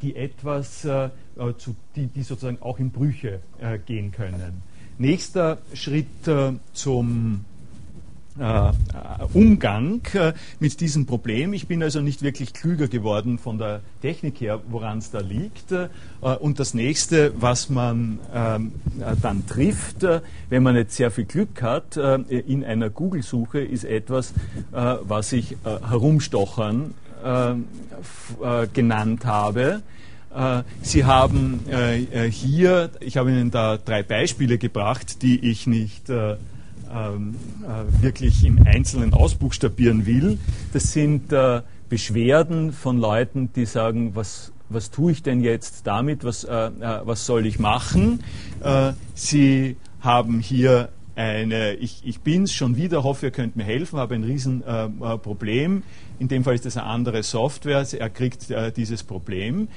[0.01, 3.41] die etwas, zu, die, die, sozusagen auch in Brüche
[3.85, 4.63] gehen können.
[4.97, 6.07] Nächster Schritt
[6.73, 7.56] zum äh,
[9.33, 11.53] Umgang äh, mit diesem Problem.
[11.53, 15.71] Ich bin also nicht wirklich klüger geworden von der Technik her, woran es da liegt.
[15.71, 15.87] Äh,
[16.21, 18.73] und das nächste, was man ähm,
[19.21, 20.05] dann trifft,
[20.49, 24.33] wenn man jetzt sehr viel Glück hat, in einer Google-Suche, ist etwas,
[24.71, 26.93] was ich herumstochern
[28.73, 29.81] genannt habe.
[30.81, 31.59] Sie haben
[32.29, 36.09] hier, ich habe Ihnen da drei Beispiele gebracht, die ich nicht
[36.93, 40.37] ähm, äh, wirklich im Einzelnen ausbuchstabieren will.
[40.73, 46.23] Das sind äh, Beschwerden von Leuten, die sagen, was, was tue ich denn jetzt damit,
[46.23, 46.71] was, äh, äh,
[47.03, 48.23] was soll ich machen?
[48.61, 53.97] Äh, Sie haben hier eine, ich, ich bin's schon wieder, hoffe, ihr könnt mir helfen,
[53.97, 55.77] habe ein Riesenproblem.
[55.77, 59.67] Äh, in dem Fall ist das eine andere Software, er kriegt dieses Problem.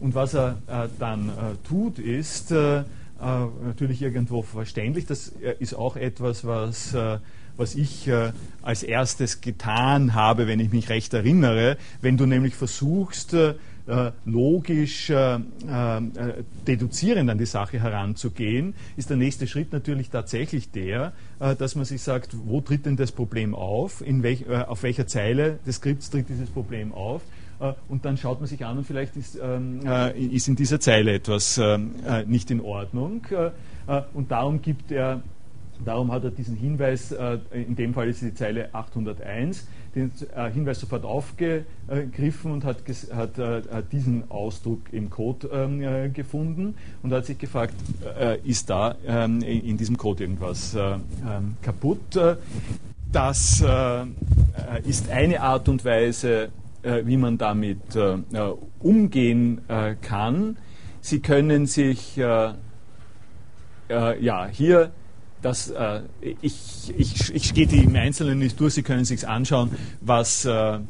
[0.00, 0.56] Und was er
[0.98, 1.30] dann
[1.68, 2.54] tut, ist
[3.24, 6.94] natürlich irgendwo verständlich, das ist auch etwas, was
[7.56, 11.76] was ich äh, als erstes getan habe, wenn ich mich recht erinnere.
[12.00, 13.34] Wenn du nämlich versuchst,
[13.86, 15.40] äh, logisch äh, äh,
[16.66, 21.84] deduzierend an die Sache heranzugehen, ist der nächste Schritt natürlich tatsächlich der, äh, dass man
[21.84, 26.10] sich sagt, wo tritt denn das Problem auf, welch, äh, auf welcher Zeile des Skripts
[26.10, 27.22] tritt dieses Problem auf
[27.88, 29.80] und dann schaut man sich an und vielleicht ist, ähm,
[30.14, 31.92] ist in dieser Zeile etwas ähm,
[32.26, 33.26] nicht in Ordnung.
[34.12, 35.22] und darum gibt er
[35.84, 40.50] Darum hat er diesen Hinweis, äh, in dem Fall ist die Zeile 801, den äh,
[40.50, 42.78] Hinweis sofort aufgegriffen und hat,
[43.12, 47.74] hat äh, diesen Ausdruck im Code ähm, gefunden und hat sich gefragt,
[48.44, 50.76] ist da ähm, in diesem Code irgendwas
[51.62, 52.18] kaputt?
[53.12, 53.64] Das
[54.84, 56.50] ist eine Art und Weise,
[56.84, 57.96] wie man damit
[58.78, 59.60] umgehen
[60.02, 60.58] kann.
[61.00, 62.56] Sie können sich ja,
[64.50, 64.92] hier
[65.44, 66.00] das, äh,
[66.40, 69.70] ich, ich, ich gehe die im Einzelnen nicht durch, Sie können sich anschauen,
[70.00, 70.80] was, äh, äh,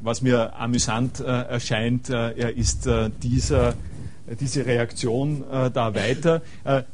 [0.00, 3.74] was mir amüsant äh, erscheint, äh, ist äh, dieser,
[4.40, 6.42] diese Reaktion da weiter.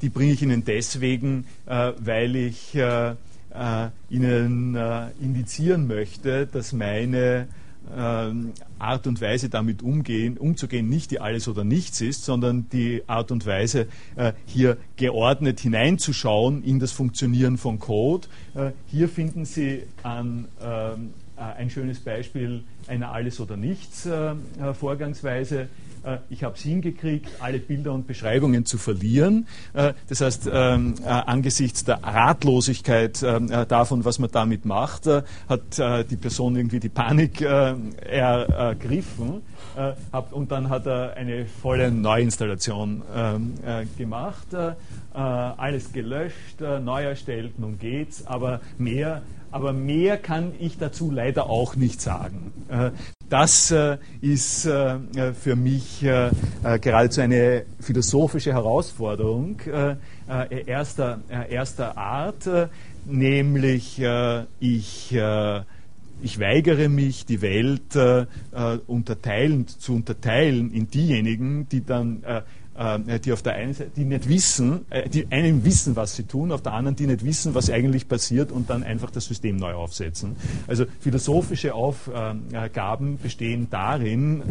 [0.00, 2.72] die bringe ich Ihnen deswegen, weil ich
[4.10, 4.76] Ihnen
[5.20, 7.48] indizieren möchte, dass meine
[7.96, 13.02] ähm, Art und Weise damit umgehen, umzugehen nicht die Alles oder Nichts ist, sondern die
[13.06, 13.86] Art und Weise,
[14.16, 18.28] äh, hier geordnet hineinzuschauen in das Funktionieren von Code.
[18.54, 24.08] Äh, hier finden Sie an, ähm, äh, ein schönes Beispiel einer Alles oder Nichts
[24.74, 25.66] Vorgangsweise äh,
[26.30, 29.46] ich habe es hingekriegt, alle Bilder und Beschreibungen zu verlieren.
[29.74, 36.16] Äh, das heißt, ähm, äh, angesichts der Ratlosigkeit davon, was man damit macht, hat die
[36.16, 39.42] Person irgendwie die Panik ergriffen.
[40.30, 43.54] Und dann hat er eine volle Neuinstallation ähm,
[43.96, 44.48] gemacht,
[45.12, 51.74] alles gelöscht, neu erstellt, nun geht's, aber mehr aber mehr kann ich dazu leider auch
[51.74, 52.52] nicht sagen.
[53.28, 54.98] Das äh, ist äh,
[55.34, 56.30] für mich äh,
[56.80, 59.60] geradezu eine philosophische Herausforderung
[60.66, 62.48] erster, erster Art,
[63.06, 64.02] nämlich
[64.60, 65.18] ich
[66.20, 67.96] ich weigere mich, die Welt
[68.86, 72.22] unterteilen, zu unterteilen in diejenigen, die dann
[73.24, 76.52] die auf der einen Seite, die nicht wissen, äh, die einen wissen, was sie tun,
[76.52, 79.74] auf der anderen, die nicht wissen, was eigentlich passiert und dann einfach das System neu
[79.74, 80.36] aufsetzen.
[80.68, 84.42] Also philosophische Aufgaben bestehen darin,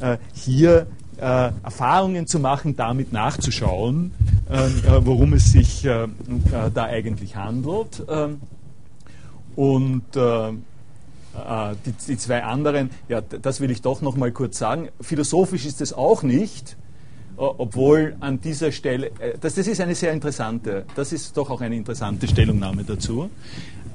[0.00, 0.86] äh, hier
[1.18, 4.12] Erfahrungen zu machen, damit nachzuschauen,
[5.00, 8.04] worum es sich da eigentlich handelt.
[8.06, 8.42] Ähm,
[9.56, 14.90] und die, die, zwei anderen, ja, das will ich doch noch mal kurz sagen.
[15.00, 16.76] Philosophisch ist es auch nicht,
[17.36, 21.60] obwohl an dieser Stelle, äh, das, das ist eine sehr interessante, das ist doch auch
[21.60, 23.30] eine interessante Stellungnahme dazu.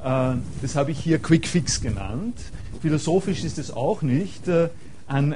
[0.04, 2.38] Äh, das habe ich hier Quick Fix genannt.
[2.82, 4.70] Philosophisch ist es auch nicht, äh,
[5.08, 5.34] an,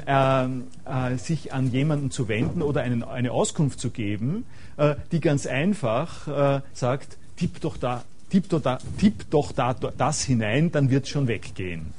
[0.86, 4.46] äh, sich an jemanden zu wenden oder einen, eine Auskunft zu geben,
[4.78, 9.74] äh, die ganz einfach äh, sagt, tipp doch da, tipp doch da, tipp doch da
[9.74, 11.94] das hinein, dann wird es schon weggehen.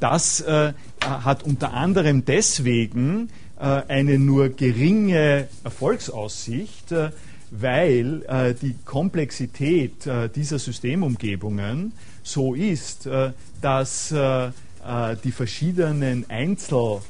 [0.00, 0.42] das
[1.00, 7.10] hat unter anderem deswegen äh, eine nur geringe Erfolgsaussicht, äh,
[7.50, 11.92] weil äh, die Komplexität dieser Systemumgebungen
[12.22, 13.08] so ist,
[13.62, 14.14] dass
[15.24, 17.00] die verschiedenen Einzel-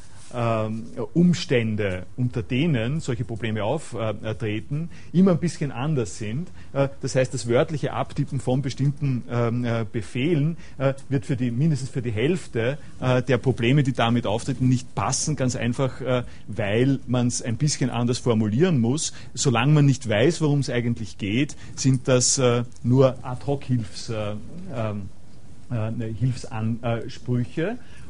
[1.15, 6.49] Umstände, unter denen solche Probleme auftreten, immer ein bisschen anders sind.
[6.73, 11.51] Äh, das heißt, das wörtliche Abtippen von bestimmten ähm, äh, Befehlen äh, wird für die,
[11.51, 16.01] mindestens für die Hälfte der Probleme, die damit auftreten, nicht passen, ganz einfach,
[16.49, 19.13] weil man es ein bisschen anders formulieren muss.
[19.35, 22.41] Solange man nicht weiß, worum es eigentlich geht, sind das
[22.83, 24.11] nur Ad-Hoc-Hilfs.
[24.75, 25.09] Ähm,
[25.71, 25.91] äh,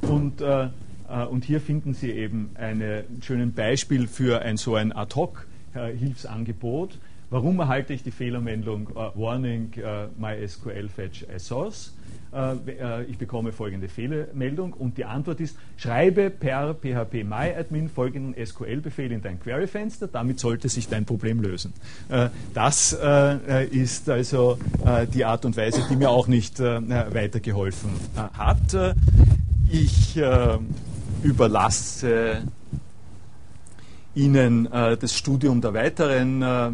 [0.07, 0.41] und
[1.45, 2.83] hier finden Sie eben ein
[3.23, 6.99] schönes Beispiel für ein so ein Ad-Hoc-Hilfsangebot.
[7.31, 11.93] Warum erhalte ich die Fehlermeldung uh, Warning uh, MySQL Fetch SOS?
[12.31, 12.57] Uh,
[13.09, 19.23] ich bekomme folgende Fehlermeldung und die Antwort ist, schreibe per PHP MyAdmin folgenden SQL-Befehl in
[19.23, 21.73] dein Query-Fenster, damit sollte sich dein Problem lösen.
[22.53, 22.95] das
[23.71, 24.59] ist also
[25.15, 27.93] die Art und Weise, die mir auch nicht weitergeholfen
[28.35, 28.95] hat.
[29.71, 30.21] Ich
[31.23, 32.43] überlasse
[34.15, 36.73] Ihnen äh, das Studium der weiteren, äh, äh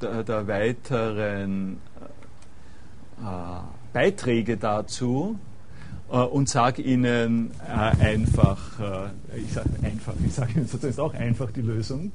[0.00, 1.78] der, der, weiteren
[3.18, 3.24] äh,
[3.92, 5.38] Beiträge dazu
[6.10, 8.60] äh, und sage Ihnen einfach,
[9.36, 12.12] ich sage einfach, ich sage Ihnen sozusagen auch einfach die Lösung,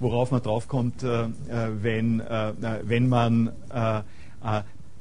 [0.00, 3.50] worauf man draufkommt, wenn, wenn man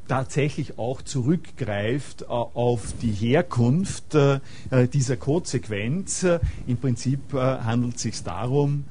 [0.08, 4.40] tatsächlich auch zurückgreift äh, auf die Herkunft äh,
[4.94, 6.26] dieser Codesequenz.
[6.66, 8.86] Im Prinzip äh, handelt es sich darum,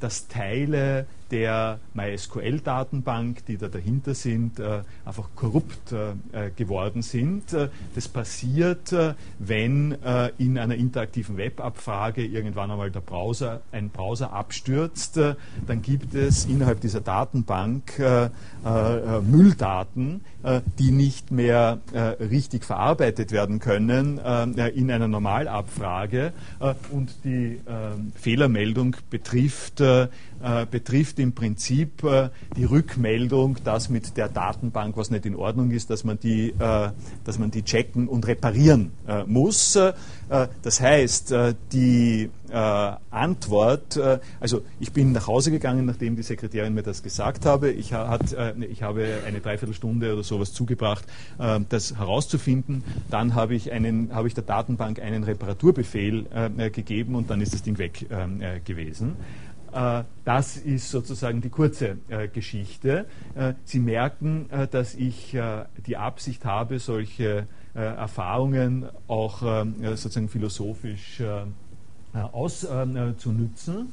[0.00, 7.52] dass Teile der MySQL-Datenbank, die da dahinter sind, äh, einfach korrupt äh, geworden sind.
[7.54, 8.94] Äh, das passiert,
[9.38, 9.96] wenn
[10.36, 16.80] in einer interaktiven Webabfrage irgendwann einmal der Browser, ein Browser abstürzt, dann gibt es innerhalb
[16.80, 17.98] dieser Datenbank
[19.22, 20.20] Mülldaten,
[20.78, 21.78] die nicht mehr
[22.20, 26.32] richtig verarbeitet werden können in einer Normalabfrage
[26.90, 27.60] und die
[28.14, 29.82] Fehlermeldung betrifft,
[30.70, 35.90] betrifft im Prinzip äh, die Rückmeldung, dass mit der Datenbank was nicht in Ordnung ist,
[35.90, 36.90] dass man die, äh,
[37.24, 39.76] dass man die checken und reparieren äh, muss.
[40.32, 43.98] Äh, das heißt, äh, die äh, Antwort,
[44.40, 47.70] also ich bin nach Hause gegangen, nachdem die Sekretärin mir das gesagt habe.
[47.70, 48.36] Ich, hat,
[48.70, 51.04] ich habe eine Dreiviertelstunde oder sowas zugebracht,
[51.68, 52.84] das herauszufinden.
[53.10, 56.26] Dann habe ich, einen, habe ich der Datenbank einen Reparaturbefehl
[56.72, 58.06] gegeben und dann ist das Ding weg
[58.64, 59.16] gewesen.
[59.72, 63.06] Äh, das ist sozusagen die kurze äh, Geschichte.
[63.34, 65.36] Äh, Sie merken, dass ich
[65.86, 71.22] die Absicht habe, solche Erfahrungen auch sozusagen philosophisch
[72.12, 73.92] auszunützen.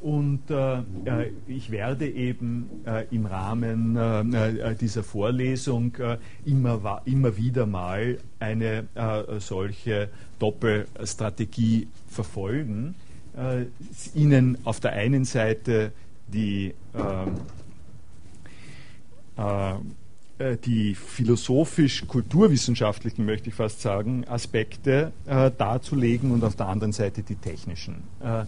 [0.00, 0.42] Und
[1.46, 2.68] ich werde eben
[3.10, 3.98] im Rahmen
[4.80, 5.96] dieser Vorlesung
[6.44, 8.86] immer, immer wieder mal eine
[9.38, 12.94] solche Doppelstrategie verfolgen
[13.38, 13.66] äh,
[14.14, 15.92] ihnen auf der einen Seite
[16.28, 17.40] die, ähm,
[19.38, 19.72] äh,
[20.38, 27.22] äh, die philosophisch-kulturwissenschaftlichen, möchte ich fast sagen, Aspekte äh, darzulegen und auf der anderen Seite
[27.22, 28.02] die technischen.
[28.20, 28.44] Äh,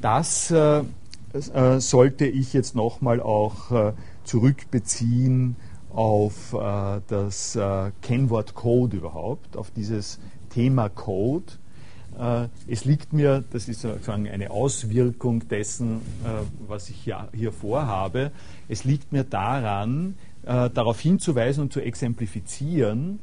[0.00, 0.52] das
[1.78, 3.92] sollte ich jetzt nochmal auch
[4.22, 5.56] zurückbeziehen
[5.90, 6.56] auf
[7.08, 7.58] das
[8.00, 11.54] Kennwort Code überhaupt, auf dieses Thema Code
[12.66, 16.30] es liegt mir, das ist sozusagen eine Auswirkung dessen, äh,
[16.66, 18.32] was ich hier, vorhabe,
[18.68, 20.14] es liegt mir daran,
[20.44, 23.20] äh, darauf hinzuweisen und zu exemplifizieren,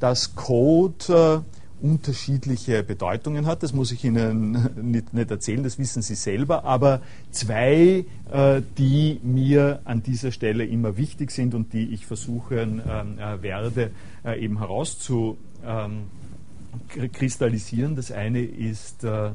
[0.00, 1.44] dass Code
[1.80, 3.62] unterschiedliche Bedeutungen hat.
[3.62, 6.64] Das muss ich Ihnen nicht, nicht, erzählen, das wissen Sie selber.
[6.64, 7.00] Aber
[7.30, 8.04] zwei,
[8.76, 12.82] die mir an dieser Stelle immer wichtig sind und die ich versuchen
[13.40, 13.92] werde,
[14.24, 16.06] eben herauszu, ähm,
[17.12, 17.96] kristallisieren.
[17.96, 19.32] Das eine ist äh, äh,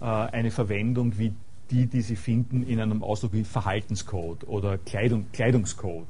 [0.00, 1.32] eine Verwendung wie
[1.70, 6.08] die, die Sie finden in einem Ausdruck wie Verhaltenscode oder Kleidung, Kleidungscode.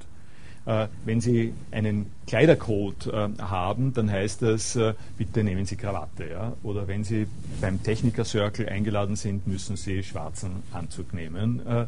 [0.67, 6.29] Äh, wenn Sie einen Kleidercode äh, haben, dann heißt das, äh, bitte nehmen Sie Krawatte.
[6.29, 6.53] Ja?
[6.63, 7.27] Oder wenn Sie
[7.61, 11.67] beim Techniker Circle eingeladen sind, müssen Sie schwarzen Anzug nehmen.
[11.67, 11.87] Äh,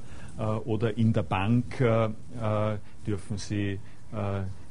[0.65, 1.77] oder in der Bank
[3.07, 3.79] dürfen Sie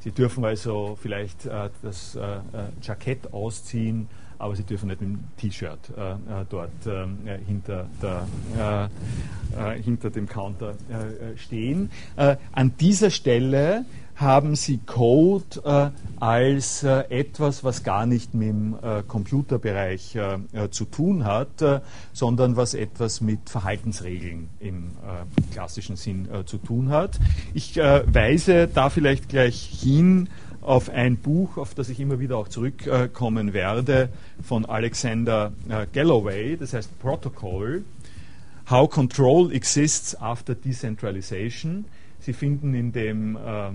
[0.00, 2.40] Sie dürfen also vielleicht äh, das äh, äh,
[2.80, 6.16] Jackett ausziehen, aber Sie dürfen nicht mit dem T-Shirt äh, äh,
[6.48, 8.90] dort ähm, äh, hinter, der,
[9.84, 10.74] hinter dem Counter
[11.36, 11.90] stehen.
[12.16, 13.84] an dieser Stelle
[14.16, 15.90] haben Sie Code äh,
[16.20, 21.62] als äh, etwas, was gar nicht mit dem äh, Computerbereich äh, äh, zu tun hat,
[21.62, 21.80] äh,
[22.12, 24.92] sondern was etwas mit Verhaltensregeln im
[25.52, 27.18] klassischen Sinn zu tun hat.
[27.54, 30.28] Ich weise da vielleicht gleich hin
[30.60, 34.10] auf ein Buch, auf das ich immer wieder auch zurückkommen werde,
[34.42, 35.52] von Alexander
[35.92, 37.84] Galloway, das heißt Protocol,
[38.70, 41.84] How Control Exists After Decentralization.
[42.20, 43.70] Sie finden in dem äh,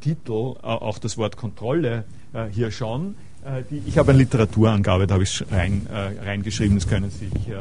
[0.00, 3.14] Titel äh, auch das Wort Kontrolle äh, hier schon.
[3.44, 7.28] Äh, die, ich habe eine Literaturangabe, da habe ich rein, äh, reingeschrieben, das können Sie
[7.28, 7.56] sich äh,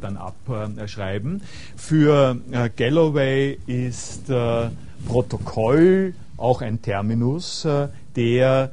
[0.00, 1.42] dann abschreiben.
[1.76, 2.36] Für
[2.76, 4.30] Galloway ist
[5.06, 7.66] Protokoll auch ein Terminus,
[8.16, 8.70] der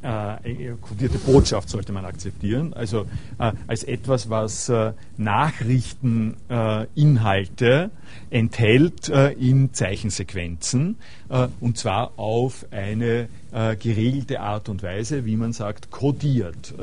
[0.02, 3.06] äh, kodierte Botschaft sollte man akzeptieren, also
[3.38, 7.92] äh, als etwas, was äh, Nachrichteninhalte
[8.30, 10.96] enthält äh, in Zeichensequenzen
[11.28, 16.74] äh, und zwar auf eine äh, geregelte Art und Weise, wie man sagt, kodiert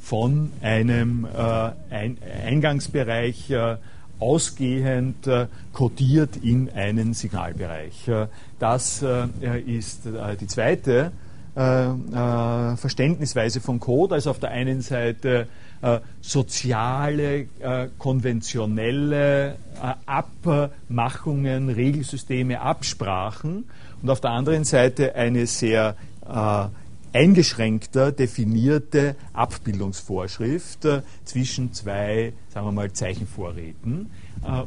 [0.00, 1.26] von einem
[1.90, 3.52] Ein Eingangsbereich
[4.20, 8.06] ausgehend äh, kodiert in einen Signalbereich.
[8.06, 8.26] Äh,
[8.58, 9.26] das äh,
[9.60, 10.02] ist
[10.40, 11.12] die zweite
[11.56, 15.48] äh, äh, Verständnisweise von Code, also auf der einen Seite
[15.82, 23.64] äh, soziale, äh, konventionelle äh, Abmachungen, Regelsysteme, Absprachen
[24.02, 25.96] und auf der anderen Seite eine sehr
[26.28, 26.66] äh,
[27.12, 30.86] eingeschränkter definierte Abbildungsvorschrift
[31.24, 34.10] zwischen zwei, sagen wir mal, Zeichenvorräten.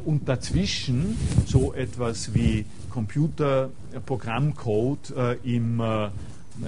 [0.04, 1.16] und dazwischen
[1.46, 5.80] so etwas wie Computerprogrammcode im
[6.62, 6.66] äh,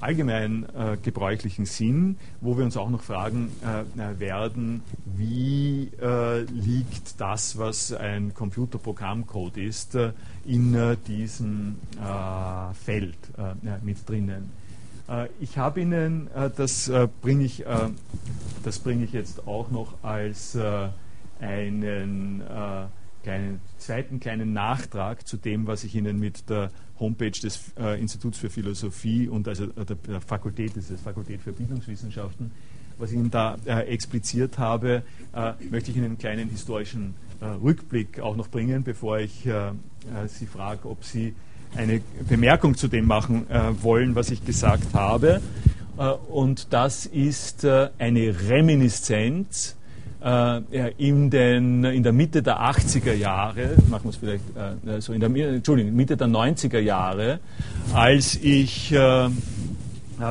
[0.00, 7.20] allgemein äh, gebräuchlichen Sinn, wo wir uns auch noch fragen äh, werden, wie äh, liegt
[7.20, 10.12] das, was ein Computerprogrammcode ist, äh,
[10.46, 11.76] in äh, diesem
[12.84, 13.16] Feld
[13.82, 14.50] mit drinnen.
[15.40, 16.90] Ich habe Ihnen, das
[17.20, 17.64] bringe ich,
[18.62, 20.56] das ich jetzt auch noch als
[21.40, 22.42] einen
[23.24, 28.38] kleinen, zweiten kleinen Nachtrag zu dem, was ich Ihnen mit der Homepage des äh, Instituts
[28.38, 32.52] für Philosophie und also äh, der, Fakultät, das ist Fakultät für Bildungswissenschaften,
[32.98, 35.02] was ich Ihnen da äh, expliziert habe,
[35.34, 39.72] äh, möchte ich Ihnen einen kleinen historischen äh, Rückblick auch noch bringen, bevor ich äh,
[40.28, 41.34] Sie frage, ob Sie
[41.76, 43.46] eine Bemerkung zu dem machen
[43.82, 45.40] wollen, was ich gesagt habe.
[46.30, 49.76] und das ist eine Reminiszenz
[50.24, 54.44] äh, in, den, in der Mitte der 80er Jahre, machen wir es vielleicht
[54.86, 57.40] äh, so in der Entschuldigung, Mitte der 90er Jahre,
[57.92, 59.28] als ich äh,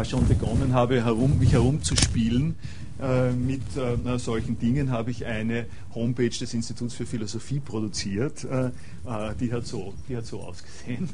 [0.03, 2.55] schon begonnen habe, herum, mich herumzuspielen
[3.01, 8.43] äh, mit äh, solchen Dingen, habe ich eine Homepage des Instituts für Philosophie produziert.
[8.45, 8.71] Äh,
[9.39, 11.09] die, hat so, die hat so ausgesehen.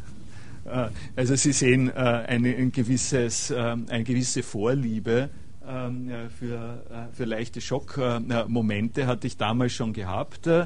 [1.16, 5.30] Also Sie sehen eine, ein gewisses, eine gewisse Vorliebe
[5.70, 10.48] ähm, für, äh, für leichte Schockmomente hatte ich damals schon gehabt.
[10.48, 10.66] Äh,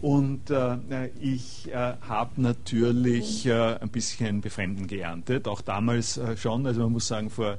[0.00, 6.66] und äh, ich habe natürlich ein bisschen Befremden geerntet, auch damals schon.
[6.66, 7.56] Also man muss sagen, vor,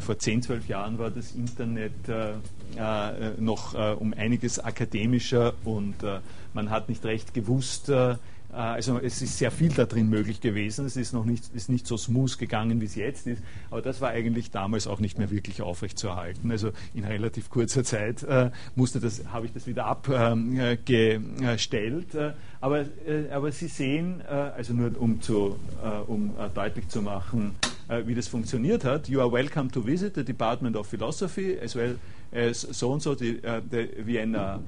[0.00, 1.92] vor 10, 12 Jahren war das Internet
[3.38, 5.96] noch um einiges akademischer und
[6.54, 8.16] man hat nicht recht gewusst, äh,
[8.56, 10.86] also es ist sehr viel da drin möglich gewesen.
[10.86, 13.42] Es ist noch nicht, ist nicht so smooth gegangen, wie es jetzt ist.
[13.70, 16.50] Aber das war eigentlich damals auch nicht mehr wirklich aufrechtzuerhalten.
[16.50, 20.86] Also in relativ kurzer Zeit äh, musste das, habe ich das wieder abgestellt.
[22.14, 27.02] Äh, aber, äh, aber Sie sehen, äh, also nur um, zu, äh, um deutlich zu
[27.02, 27.56] machen,
[28.04, 29.08] wie das funktioniert hat.
[29.08, 31.96] You are welcome to visit the Department of Philosophy as well
[32.32, 33.40] as so and so the,
[33.70, 34.60] the Vienna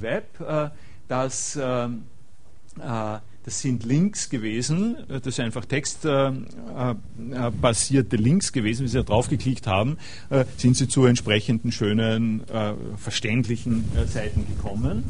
[0.00, 0.24] Web.
[1.08, 2.17] das ähm, äh,
[2.80, 8.80] das sind Links gewesen, das sind einfach textbasierte äh, äh, Links gewesen.
[8.80, 9.96] Wenn Sie da draufgeklickt haben,
[10.58, 12.42] sind Sie zu entsprechenden schönen,
[12.98, 15.04] verständlichen Seiten gekommen.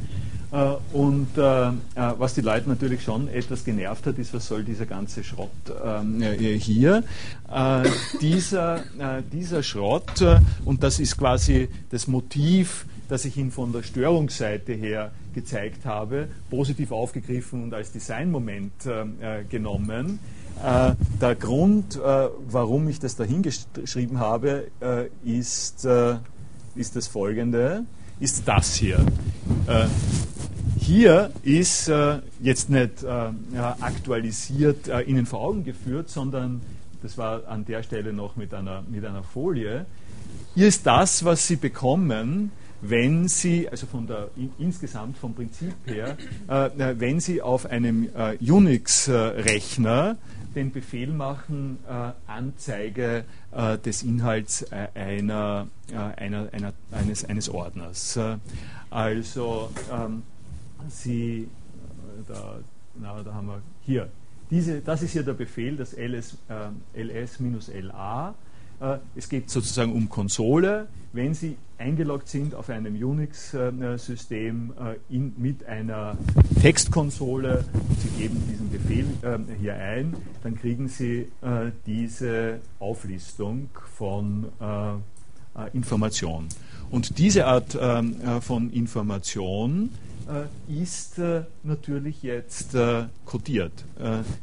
[0.92, 5.50] und was die Leute natürlich schon etwas genervt hat, ist, was soll dieser ganze Schrott
[5.84, 7.02] ähm, hier?
[8.20, 8.84] dieser,
[9.32, 10.24] dieser Schrott,
[10.64, 16.28] und das ist quasi das Motiv, das ich Ihnen von der Störungsseite her gezeigt habe,
[16.50, 20.18] positiv aufgegriffen und als Designmoment äh, genommen.
[20.64, 26.16] Äh, der Grund, äh, warum ich das da hingeschrieben habe, äh, ist, äh,
[26.74, 27.84] ist das folgende,
[28.18, 28.98] ist das hier.
[29.68, 29.86] Äh,
[30.80, 31.90] hier ist
[32.40, 33.04] jetzt nicht
[33.80, 36.62] aktualisiert Ihnen vor Augen geführt, sondern
[37.02, 39.84] das war an der Stelle noch mit einer, mit einer Folie.
[40.54, 46.16] Hier ist das, was Sie bekommen, wenn Sie, also von der insgesamt vom Prinzip her,
[46.48, 50.16] äh, wenn Sie auf einem äh, Unix-Rechner
[50.54, 57.48] den Befehl machen, äh, Anzeige äh, des Inhalts äh, einer, äh, einer, einer, eines, eines
[57.48, 58.18] Ordners.
[58.90, 60.22] also ähm,
[60.88, 61.48] Sie,
[62.28, 62.60] da,
[62.94, 64.08] na, da haben wir hier,
[64.50, 66.38] diese, das ist hier der Befehl, das ls,
[66.94, 68.32] ls-la äh,
[69.16, 70.88] es geht sozusagen um Konsole.
[71.12, 74.72] Wenn Sie eingeloggt sind auf einem Unix-System
[75.10, 76.16] äh, mit einer
[76.60, 81.28] Textkonsole und Sie geben diesen Befehl äh, hier ein, dann kriegen Sie
[81.86, 84.46] diese Auflistung von
[85.72, 86.48] Informationen.
[86.90, 87.78] Und diese Art
[88.40, 90.17] von Information äh,
[90.68, 93.72] ist äh, natürlich jetzt äh, kodiert.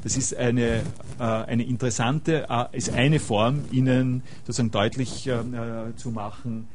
[0.04, 0.82] das ist eine,
[1.20, 5.30] eine interessante, ist eine Form, Ihnen sozusagen deutlich
[5.96, 6.75] zu machen, äh,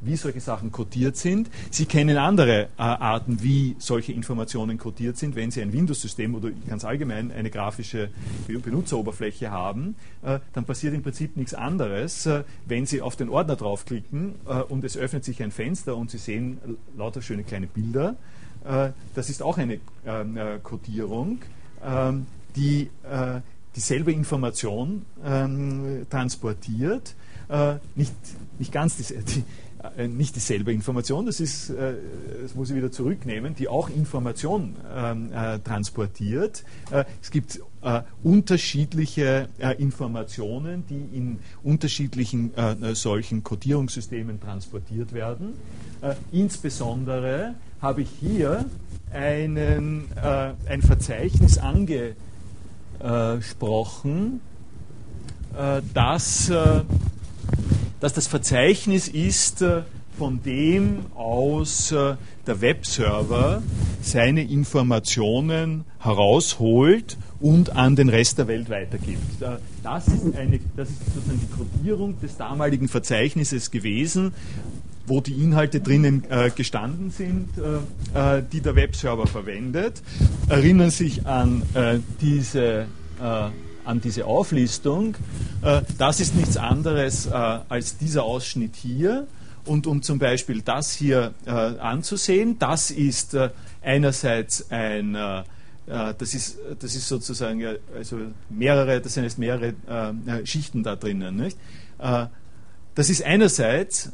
[0.00, 1.50] wie solche Sachen codiert sind.
[1.70, 5.34] Sie kennen andere äh, Arten, wie solche Informationen codiert sind.
[5.34, 8.10] Wenn Sie ein Windows-System oder ganz allgemein eine grafische
[8.46, 12.28] Benutzeroberfläche haben, äh, dann passiert im Prinzip nichts anderes,
[12.66, 14.34] wenn Sie auf den Ordner draufklicken
[14.68, 16.58] und es öffnet sich ein Fenster und Sie sehen
[16.96, 18.16] lauter schöne kleine Bilder.
[19.14, 19.78] das ist auch eine
[20.62, 21.38] Codierung,
[21.84, 22.26] ähm,
[22.56, 22.90] die
[23.74, 27.25] dieselbe Information ähm, transportiert äh,
[27.94, 28.12] nicht,
[28.58, 29.44] nicht ganz die, die,
[29.96, 31.94] äh, nicht dieselbe Information, das, ist, äh,
[32.42, 36.64] das muss ich wieder zurücknehmen, die auch Information ähm, äh, transportiert.
[36.90, 42.50] Äh, es gibt äh, unterschiedliche Informationen, die in unterschiedlichen
[42.94, 45.52] solchen Codierungssystemen transportiert werden.
[46.32, 48.64] insbesondere habe ich hier
[49.12, 54.40] einen, ein Verzeichnis angesprochen,
[55.94, 56.50] das
[58.00, 59.82] dass das Verzeichnis ist, äh,
[60.18, 62.16] von dem aus äh,
[62.46, 63.62] der Webserver
[64.00, 69.42] seine Informationen herausholt und an den Rest der Welt weitergibt.
[69.42, 74.32] Äh, das ist, eine, das ist sozusagen die Codierung des damaligen Verzeichnisses gewesen,
[75.06, 76.24] wo die Inhalte drinnen
[76.56, 80.02] gestanden sind, die der Webserver verwendet.
[80.48, 82.86] Erinnern sich an äh, diese
[83.86, 85.14] an diese Auflistung.
[85.62, 89.26] Äh, das ist nichts anderes äh, als dieser Ausschnitt hier.
[89.64, 93.36] Und um zum Beispiel das hier äh, anzusehen, das ist
[93.82, 95.16] einerseits ein
[95.88, 97.64] das ist, das ist sozusagen
[97.94, 98.18] also
[98.50, 99.72] mehrere, das sind jetzt mehrere
[100.42, 101.36] Schichten da drinnen.
[101.36, 101.56] Nicht?
[101.96, 104.10] das ist einerseits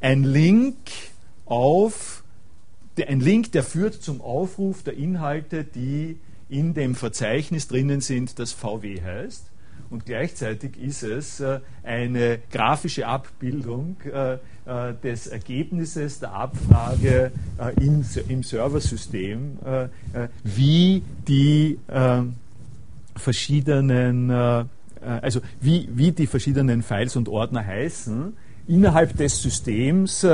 [0.00, 0.76] ein Link
[1.46, 2.24] auf,
[2.98, 6.18] ein Link, der führt zum Aufruf der Inhalte, die
[6.54, 9.50] in dem Verzeichnis drinnen sind, das VW heißt.
[9.90, 17.32] Und gleichzeitig ist es äh, eine grafische Abbildung äh, äh, des Ergebnisses der Abfrage
[17.80, 19.58] im, Serversystem,
[20.42, 21.78] wie die
[23.14, 28.32] verschiedenen, also wie, wie die verschiedenen Files und Ordner heißen
[28.66, 30.26] innerhalb des Systems,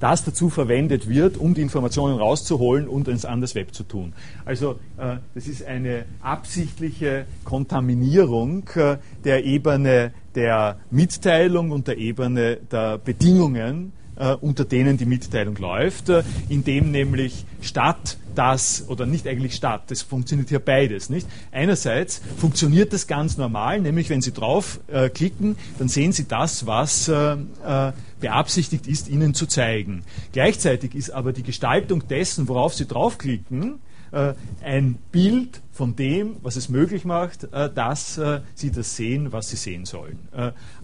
[0.00, 4.12] das dazu verwendet wird, um die Informationen rauszuholen und ins an Web zu tun.
[4.44, 12.56] Also äh, das ist eine absichtliche Kontaminierung äh, der Ebene der Mitteilung und der Ebene
[12.70, 14.03] der Bedingungen, äh,
[14.40, 20.02] unter denen die Mitteilung läuft, äh, indem nämlich statt das oder nicht eigentlich statt, das
[20.02, 21.08] funktioniert hier beides.
[21.08, 21.28] Nicht?
[21.52, 27.08] Einerseits funktioniert das ganz normal, nämlich wenn Sie draufklicken, äh, dann sehen Sie das, was
[27.08, 27.36] äh,
[27.66, 30.02] äh, beabsichtigt ist, Ihnen zu zeigen.
[30.32, 33.80] Gleichzeitig ist aber die Gestaltung dessen, worauf Sie draufklicken,
[34.12, 39.32] äh, ein Bild von dem, was es möglich macht, äh, dass äh, Sie das sehen,
[39.32, 40.18] was Sie sehen sollen.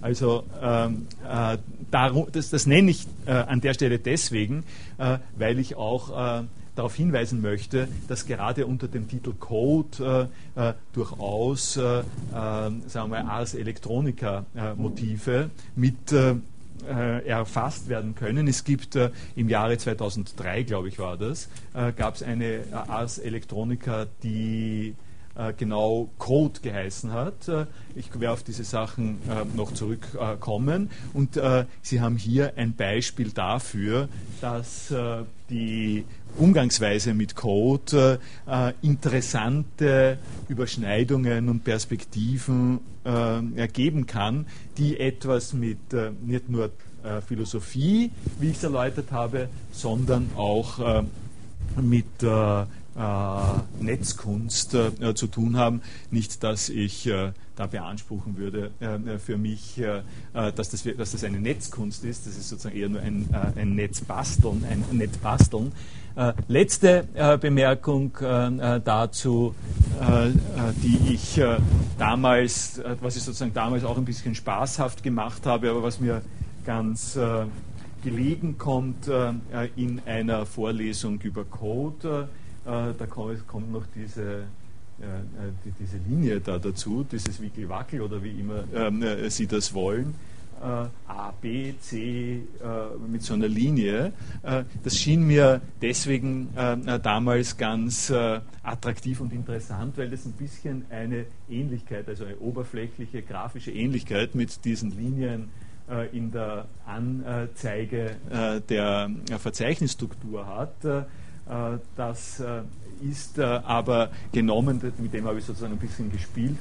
[0.01, 1.07] also ähm,
[1.91, 4.65] darum, das, das, nenne ich an der Stelle deswegen,
[5.37, 12.03] weil ich auch darauf hinweisen möchte, dass gerade unter dem Titel Code äh, durchaus, äh,
[12.33, 14.45] sagen wir, Ars Electronica
[14.77, 16.13] Motive mit
[16.83, 18.49] äh, erfasst werden können.
[18.49, 22.65] Es gibt äh, im Jahre 2003, glaube ich, war das, äh, gab es eine äh,
[22.73, 24.95] Ars Electronica, die
[25.37, 27.49] äh, genau Code geheißen hat.
[27.49, 29.19] Äh, ich werde auf diese Sachen
[29.57, 30.91] noch zurückkommen.
[31.13, 31.39] Und
[31.83, 34.09] Sie haben hier ein Beispiel dafür,
[34.41, 34.95] dass
[35.51, 36.05] die
[36.39, 38.19] Umgangsweise mit Code
[38.83, 40.19] interessante
[40.49, 45.79] Überschneidungen und Perspektiven ergeben kann, die etwas mit
[46.25, 46.71] nicht nur
[47.27, 51.05] Philosophie, wie ich es erläutert habe, sondern auch
[51.81, 52.67] mit äh, äh,
[53.81, 55.83] Netzkunst äh, zu tun haben.
[56.11, 61.25] Nicht, dass ich äh, da beanspruchen würde äh, für mich, äh, dass, das, dass das
[61.25, 62.27] eine Netzkunst ist.
[62.27, 64.65] Das ist sozusagen eher nur ein, äh, ein Netzbasteln.
[64.65, 65.73] Ein Netzbasteln.
[66.49, 67.07] letzte
[67.41, 69.55] Bemerkung dazu,
[70.83, 71.41] die ich
[71.99, 76.23] damals, was ich sozusagen damals auch ein bisschen spaßhaft gemacht habe, aber was mir
[76.67, 77.19] ganz
[78.03, 79.09] gelegen kommt
[79.77, 84.45] in einer Vorlesung über Code äh, da kommt noch diese,
[85.01, 89.73] äh, äh, die, diese Linie da dazu, dieses Wickelwackel oder wie immer ähm, Sie das
[89.73, 90.15] wollen.
[90.63, 92.43] A, B, C
[93.11, 94.13] mit so einer Linie.
[94.85, 96.51] das schien mir deswegen
[97.03, 98.13] damals ganz
[98.63, 104.67] attraktiv und interessant, weil das ein bisschen eine Ähnlichkeit, also eine oberflächliche grafische Ähnlichkeit mit
[104.67, 105.49] diesen Linien
[106.13, 108.17] in der Anzeige
[108.69, 111.07] der Verzeichnisstruktur hat.
[111.49, 112.63] Äh, das äh,
[113.03, 116.57] ist äh, aber genommen, mit dem habe ich sozusagen ein bisschen gespielt,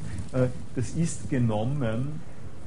[0.76, 2.22] das ist genommen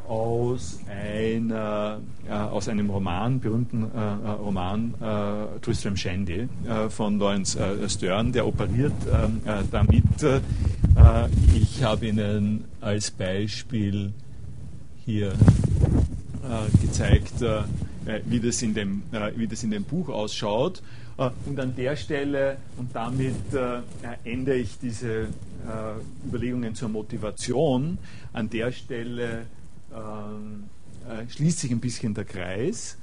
[0.06, 4.92] aus, einer, aus einem Roman, berühmten Roman
[5.62, 6.48] Tristram Shandy
[6.90, 7.56] von Lawrence
[7.88, 8.92] Stern, der operiert
[9.70, 10.04] damit.
[11.54, 14.12] ich habe Ihnen als Beispiel
[15.06, 15.32] hier
[16.82, 17.42] gezeigt,
[18.26, 19.02] wie, das in dem,
[19.36, 20.82] wie das in dem Buch ausschaut.
[21.18, 23.80] Äh, und an der Stelle, und damit äh,
[24.24, 27.98] ende ich diese äh, Überlegungen zur Motivation,
[28.32, 29.46] an der Stelle
[29.94, 30.64] ähm,
[31.28, 32.96] schließt sich ein bisschen der Kreis.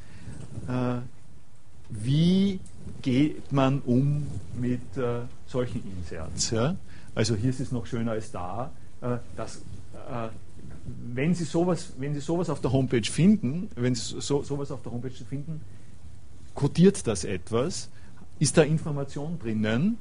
[1.90, 2.60] wie
[3.02, 4.26] geht man um
[4.58, 4.82] mit
[5.46, 6.52] solchen Inserts?
[6.52, 6.78] Ja?
[7.14, 8.72] Also hier ist es noch schöner als da.
[9.36, 9.62] dass,
[11.14, 14.82] wenn Sie, sowas, wenn Sie sowas auf der Homepage finden, wenn Sie so, sowas auf
[14.82, 15.60] der Homepage finden,
[16.56, 17.90] kodiert das etwas
[18.40, 19.98] ist da Information drinnen?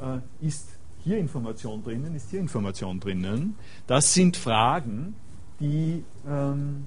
[0.00, 0.68] Äh, ist
[1.04, 2.14] hier Information drinnen?
[2.14, 3.56] Ist hier Information drinnen?
[3.86, 5.14] Das sind Fragen,
[5.60, 6.84] die ähm,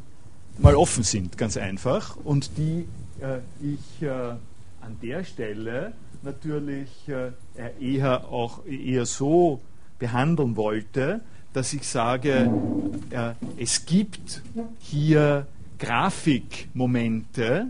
[0.58, 2.88] mal offen sind, ganz einfach, und die
[3.20, 5.94] äh, ich äh, an der Stelle
[6.24, 7.32] natürlich äh,
[7.80, 9.62] eher auch eher so
[10.00, 11.22] behandeln wollte,
[11.54, 12.52] dass ich sage,
[13.12, 14.42] äh, es gibt
[14.80, 15.48] hier
[15.80, 17.68] Grafikmomente,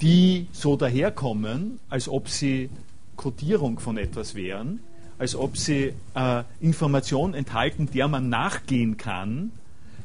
[0.00, 2.70] die so daherkommen, als ob sie
[3.16, 4.80] Codierung von etwas wären,
[5.18, 9.50] als ob sie äh, Information enthalten, der man nachgehen kann,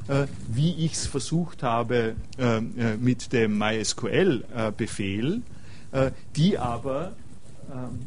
[0.08, 2.62] äh, wie ich es versucht habe äh, äh
[3.00, 5.42] mit dem MySQL-Befehl,
[5.92, 7.14] äh, die aber
[7.72, 8.00] ähm,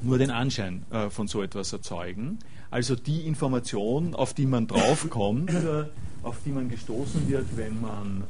[0.00, 2.38] nur den Anschein äh, von so etwas erzeugen.
[2.70, 5.50] Also die Information, auf die man draufkommt,
[6.28, 8.24] auf die man gestoßen wird, wenn man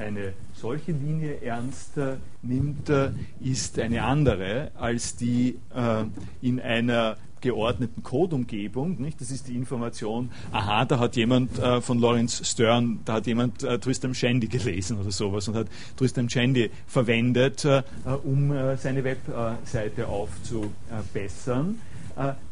[0.00, 3.10] eine solche Linie ernst äh, nimmt, äh,
[3.40, 6.04] ist eine andere als die äh,
[6.42, 8.98] in einer geordneten Code-Umgebung.
[9.18, 13.62] Das ist die Information, aha, da hat jemand äh, von Lawrence Stern, da hat jemand
[13.62, 17.82] äh, Tristram Shandy gelesen oder sowas und hat Tristram Shandy verwendet, äh,
[18.24, 21.78] um seine Webseite aufzubessern.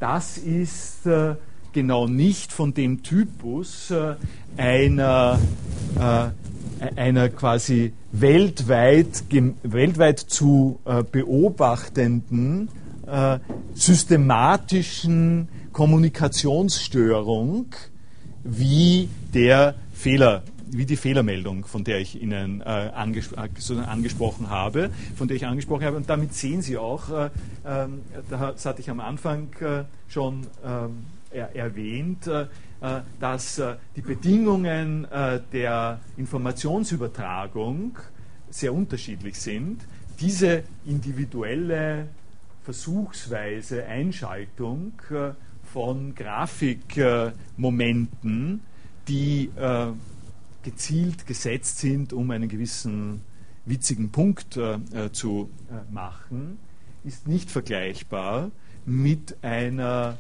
[0.01, 1.07] das ist
[1.73, 3.93] genau nicht von dem Typus
[4.57, 5.39] einer
[6.97, 9.25] einer quasi weltweit,
[9.63, 12.69] weltweit zu äh, beobachtenden
[13.07, 13.39] äh,
[13.75, 17.67] systematischen Kommunikationsstörung
[18.45, 24.91] wie der Fehler wie die Fehlermeldung, von der ich Ihnen äh, anges äh, angesprochen habe,
[25.17, 25.97] von der ich angesprochen habe.
[25.97, 27.25] Und damit sehen Sie auch, äh,
[27.65, 27.89] äh,
[28.29, 32.47] das hatte ich am Anfang äh, schon ähm, er erwähnt, äh,
[32.81, 35.07] äh, dass äh, die Bedingungen
[35.53, 37.99] der Informationsübertragung
[38.51, 39.83] sehr unterschiedlich sind.
[40.21, 42.09] Diese individuelle
[42.63, 44.93] versuchsweise Einschaltung
[45.73, 48.61] von Grafikmomenten,
[49.07, 49.51] die
[50.63, 53.23] gezielt gesetzt sind, um einen gewissen
[53.65, 54.61] witzigen Punkt
[55.13, 55.51] zu
[55.91, 56.59] machen,
[57.05, 58.51] ist nicht vergleichbar
[58.85, 60.19] mit einer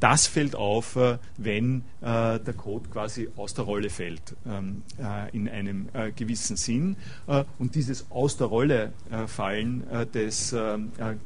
[0.00, 4.82] das fällt auf, äh, wenn äh, der Code quasi aus der Rolle fällt, ähm,
[5.32, 6.96] in einem gewissen Sinn.
[7.58, 8.92] Und dieses Aus der Rolle
[9.26, 9.84] fallen
[10.14, 10.54] des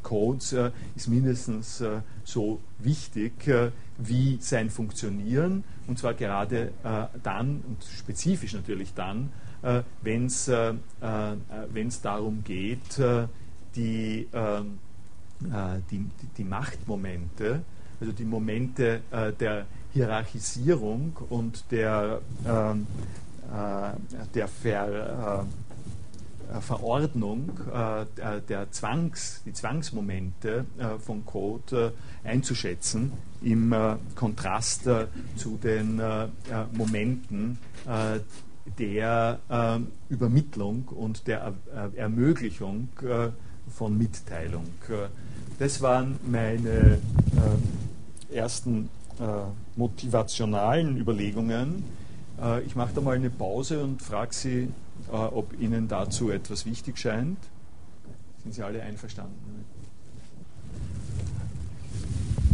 [0.02, 0.54] Codes
[0.96, 1.82] ist mindestens
[2.24, 3.32] so wichtig
[3.98, 5.64] wie sein Funktionieren.
[5.86, 6.72] Und zwar gerade
[7.22, 9.30] dann und spezifisch natürlich dann,
[10.02, 10.50] wenn es
[12.02, 13.00] darum geht,
[13.76, 14.28] die,
[15.90, 16.06] die,
[16.36, 17.62] die Machtmomente
[18.02, 22.86] also die Momente äh, der Hierarchisierung und der, ähm,
[23.52, 25.46] äh, der Ver,
[26.52, 33.12] äh, Verordnung äh, der Zwangs, die Zwangsmomente äh, von Code äh, einzuschätzen
[33.42, 33.74] im
[34.14, 34.88] Kontrast
[35.34, 36.00] zu den
[36.70, 37.58] Momenten
[38.78, 39.40] der
[40.08, 41.52] Übermittlung und der
[41.96, 42.88] Ermöglichung
[43.68, 44.66] von Mitteilung.
[45.58, 47.00] Das waren meine
[48.32, 48.88] ersten
[49.20, 49.24] äh,
[49.76, 51.84] motivationalen Überlegungen.
[52.40, 54.68] Äh, ich mache da mal eine Pause und frage Sie,
[55.10, 57.38] äh, ob Ihnen dazu etwas wichtig scheint.
[58.42, 59.64] Sind Sie alle einverstanden?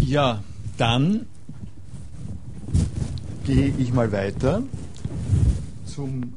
[0.00, 0.42] Ja,
[0.76, 1.26] dann
[3.44, 4.62] gehe ich mal weiter
[5.86, 6.34] zum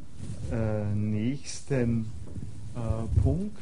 [0.51, 2.11] äh, nächsten
[2.75, 3.57] äh, Punkt.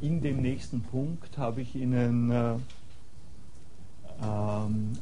[0.00, 2.54] In dem nächsten Punkt habe ich Ihnen äh,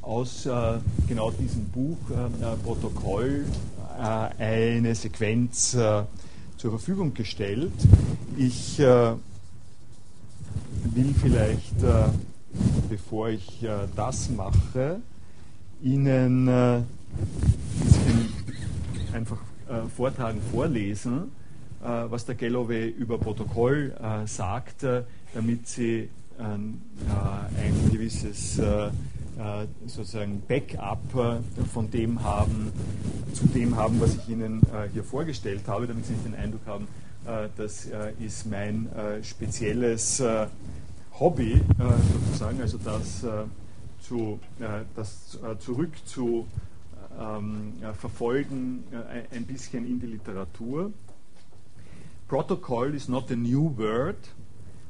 [0.03, 0.78] aus äh,
[1.09, 3.45] genau diesem Buch äh, Protokoll
[3.99, 7.73] äh, eine Sequenz zur Verfügung gestellt.
[8.36, 9.15] Ich will
[11.20, 11.74] vielleicht,
[12.89, 13.65] bevor ich
[13.95, 15.01] das mache,
[15.82, 16.86] Ihnen ein
[17.81, 18.28] bisschen
[19.12, 19.39] einfach
[19.97, 21.31] vortragen, vorlesen,
[21.81, 23.95] was der Galloway über Protokoll
[24.27, 24.85] sagt,
[25.35, 26.09] damit Sie
[26.39, 28.61] ein, ein gewisses
[29.86, 32.73] sozusagen Backup äh, von dem haben,
[33.32, 36.66] zu dem haben, was ich Ihnen äh, hier vorgestellt habe, damit Sie nicht den Eindruck
[36.66, 36.89] haben,
[37.59, 37.90] das
[38.20, 38.89] ist mein
[39.23, 40.23] spezielles
[41.20, 43.23] Hobby sozusagen, also das,
[44.01, 44.40] zu,
[44.97, 46.47] das zurück zu
[47.20, 48.85] ähm, verfolgen
[49.31, 50.90] ein bisschen in die Literatur.
[52.28, 54.16] Protocol is not a new word.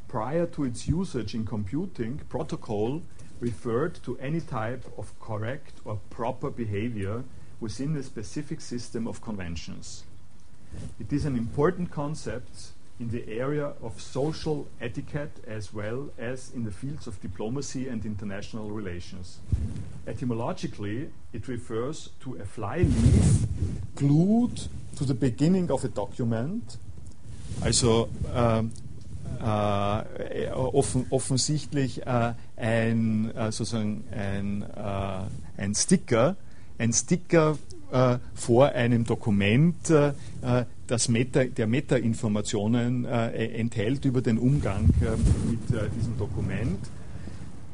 [0.06, 3.02] Prior to its usage in computing, protocol
[3.40, 7.24] referred to any type of correct or proper behavior
[7.60, 10.04] within a specific system of conventions.
[11.00, 16.64] It is an important concept in the area of social etiquette as well as in
[16.64, 19.38] the fields of diplomacy and international relations.
[20.06, 23.46] Etymologically, it refers to a flyleaf
[23.94, 26.78] glued to the beginning of a document,
[27.64, 28.70] also ähm,
[29.40, 36.36] äh, offen, offensichtlich äh, ein, äh, sozusagen ein, äh, ein Sticker,
[36.78, 37.58] ein Sticker
[37.92, 40.12] äh, vor einem Dokument, äh,
[40.86, 46.78] das Meta, der Meta-Informationen enthält über den Umgang mit diesem Dokument.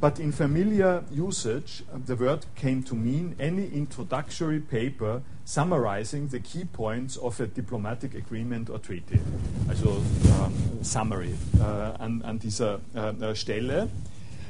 [0.05, 6.65] but in familiar usage, the word came to mean any introductory paper summarizing the key
[6.65, 9.21] points of a diplomatic agreement or treaty.
[9.69, 13.89] Also ähm, Summary äh, an, an, dieser äh, Stelle.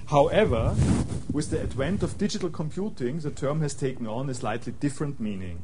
[0.07, 0.77] However,
[1.33, 5.62] with the advent of digital computing, the term has taken on a slightly different meaning.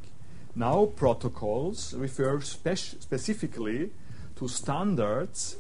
[0.57, 3.91] Now, protocols refer spec- specifically
[4.37, 5.57] to standards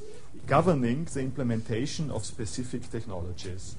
[0.47, 3.76] governing the implementation of specific technologies.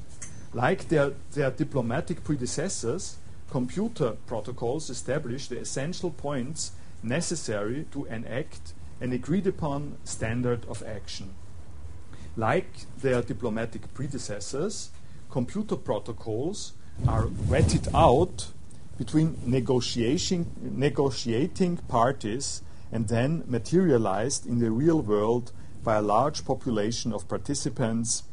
[0.53, 3.18] Like their, their diplomatic predecessors,
[3.52, 6.72] computer protocols establish the essential points
[7.03, 11.34] necessary to enact an agreed upon standard of action.
[12.38, 14.91] Like their diplomatic predecessors,
[15.30, 16.73] computer protocols
[17.06, 18.52] are wetted out
[18.98, 25.52] between negotiating, negotiating parties and then materialized in the real world
[25.84, 28.23] by a large population of participants.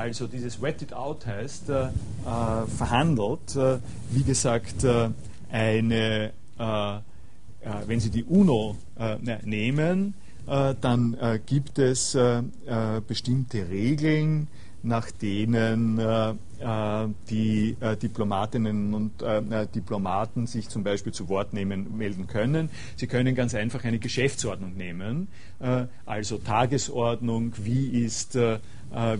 [0.00, 1.90] Also dieses wetted out heißt äh, äh,
[2.74, 5.10] verhandelt, äh, wie gesagt, äh,
[5.52, 7.00] eine, äh, äh,
[7.86, 10.14] wenn Sie die UNO ne, nehmen,
[10.46, 11.16] dann
[11.46, 12.16] gibt es
[13.06, 14.48] bestimmte Regeln,
[14.82, 16.34] nach denen äh,
[17.28, 22.68] die äh, Diplomatinnen und äh, Diplomaten sich zum Beispiel zu Wort nehmen, melden können.
[22.96, 25.28] Sie können ganz einfach eine Geschäftsordnung nehmen,
[26.06, 28.36] also Tagesordnung, wie ist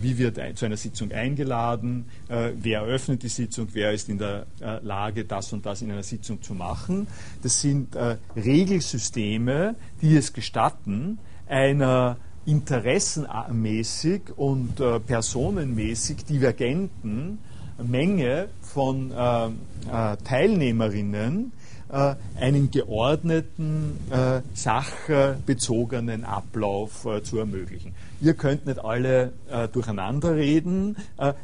[0.01, 4.45] wie wird zu einer Sitzung eingeladen, wer eröffnet die Sitzung, wer ist in der
[4.81, 7.07] Lage, das und das in einer Sitzung zu machen.
[7.41, 7.95] Das sind
[8.35, 17.39] Regelsysteme, die es gestatten, einer interessenmäßig und äh, personenmäßig divergenten
[17.83, 21.51] Menge von äh, äh, Teilnehmerinnen
[21.91, 27.93] äh, einen geordneten, äh, sachbezogenen Ablauf äh, zu ermöglichen.
[28.21, 29.33] Ihr könnt nicht alle
[29.71, 30.95] durcheinander reden,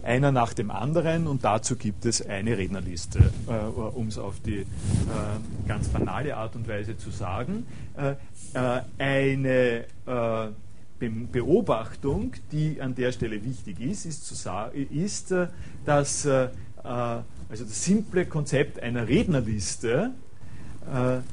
[0.03, 3.31] einer nach dem anderen, und dazu gibt es eine Rednerliste,
[3.95, 4.65] um es auf die
[5.67, 7.65] ganz banale Art und Weise zu sagen.
[8.99, 9.85] eine
[10.99, 14.49] Beobachtung, die an der Stelle wichtig ist, ist,
[14.91, 15.47] ist äh,
[15.85, 16.49] dass äh, äh,
[16.83, 20.11] also das simple Konzept einer Rednerliste
[20.89, 21.23] ein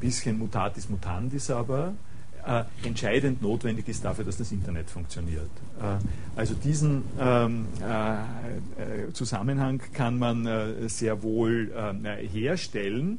[0.00, 1.92] bisschen mutatis mutandis aber
[2.48, 5.50] äh, entscheidend notwendig ist dafür, dass das Internet funktioniert.
[5.80, 5.98] Äh,
[6.34, 11.72] also diesen ähm, äh, Zusammenhang kann man sehr wohl
[12.32, 13.18] herstellen.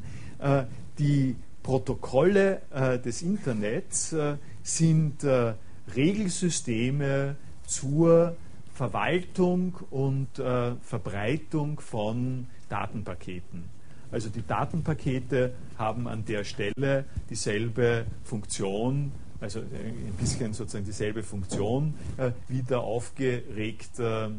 [0.97, 2.61] die Protokolle
[3.03, 4.15] des Internets
[4.63, 5.53] sind äh,
[5.95, 7.35] Regelsysteme
[7.65, 8.35] zur
[8.73, 13.65] Verwaltung und äh, Verbreitung von Datenpaketen.
[14.11, 21.93] Also die Datenpakete haben an der Stelle dieselbe Funktion, also ein bisschen sozusagen dieselbe Funktion
[22.17, 24.29] äh, wie der aufgeregt, äh,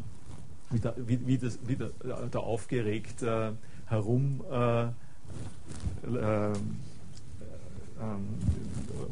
[0.71, 1.91] wie, der, wie, wie, das, wie der,
[2.33, 3.53] der aufgeregt äh,
[3.87, 4.89] herum äh,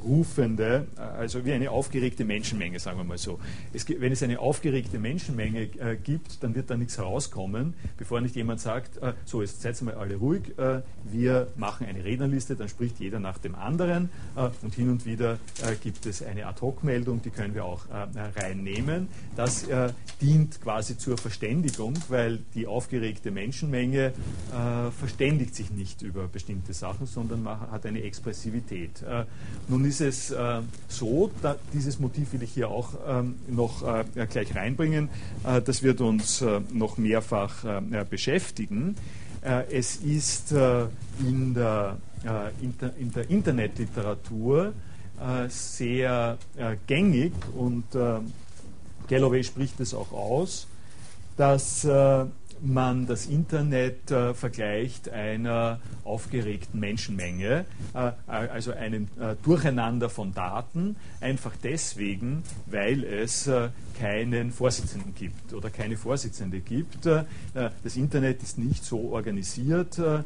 [0.04, 3.38] rufende, äh, also wie eine aufgeregte Menschenmenge, sagen wir mal so.
[3.72, 8.36] Es, wenn es eine aufgeregte Menschenmenge äh, gibt, dann wird da nichts herauskommen, bevor nicht
[8.36, 12.68] jemand sagt, äh, so, jetzt seid mal alle ruhig, äh, wir machen eine Rednerliste, dann
[12.68, 17.22] spricht jeder nach dem anderen äh, und hin und wieder äh, gibt es eine Ad-Hoc-Meldung,
[17.22, 17.86] die können wir auch
[18.36, 19.08] reinnehmen.
[19.36, 19.66] Das
[20.20, 24.12] dient quasi zur Verständigung, weil die aufgeregte Menschenmenge
[24.98, 29.02] verständigt sich nicht über bestimmte Sachen, sondern hat eine Expressivität geht.
[29.02, 29.24] Äh,
[29.68, 31.30] nun ist es äh, so,
[31.72, 35.08] dieses Motiv will ich hier auch ähm, noch äh, gleich reinbringen,
[35.44, 38.96] äh, das wird uns äh, noch mehrfach äh, beschäftigen.
[39.70, 41.96] es ist in der,
[42.60, 42.74] in,
[43.14, 44.72] der, Internetliteratur
[45.48, 46.36] sehr
[46.88, 47.84] gängig und
[49.08, 50.66] Galloway spricht es auch aus,
[51.36, 51.86] dass
[52.62, 57.64] man das Internet äh, vergleicht einer aufgeregten Menschenmenge,
[57.94, 63.68] äh, also einem äh, Durcheinander von Daten, einfach deswegen, weil es äh,
[63.98, 67.06] keinen Vorsitzenden gibt oder keine Vorsitzende gibt.
[67.06, 67.24] Äh,
[67.54, 70.22] das Internet ist nicht so organisiert, äh,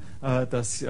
[0.47, 0.85] dass,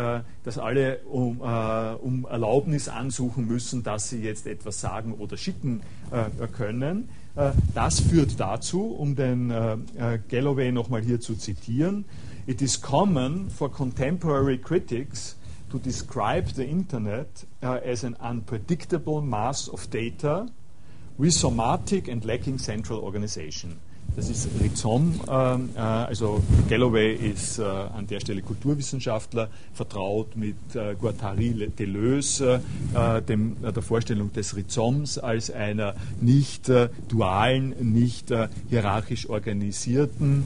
[0.44, 5.80] dass alle um, um Erlaubnis ansuchen müssen, dass sie jetzt etwas sagen oder schicken
[6.52, 7.21] können äh,
[7.74, 12.04] das führt dazu, um den äh, äh, Galloway nochmal hier zu zitieren,
[12.46, 15.36] It is common for contemporary critics
[15.70, 20.48] to describe the Internet as an unpredictable mass of data,
[21.18, 23.78] rhizomatic and lacking central organization.
[24.16, 30.94] Das ist Rizom, äh, also Galloway ist äh, an der Stelle Kulturwissenschaftler, vertraut mit äh,
[30.94, 32.60] Guattari Deleuze,
[33.28, 36.70] dem, der Vorstellung des Rizoms als einer nicht
[37.08, 38.32] dualen, nicht
[38.68, 40.44] hierarchisch organisierten,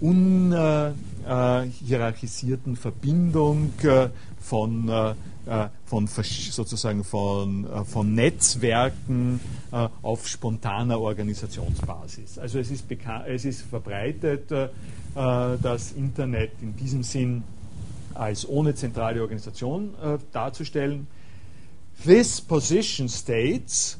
[0.00, 3.72] unhierarchisierten Verbindung
[4.40, 5.14] von
[5.84, 9.40] von sozusagen von, äh, von Netzwerken
[9.72, 12.38] äh, auf spontaner Organisationsbasis.
[12.38, 12.84] Also es ist,
[13.26, 14.50] es ist verbreitet,
[15.14, 17.42] das Internet in diesem Sinn
[18.12, 19.94] als ohne zentrale Organisation
[20.30, 21.06] darzustellen.
[22.04, 23.98] This position states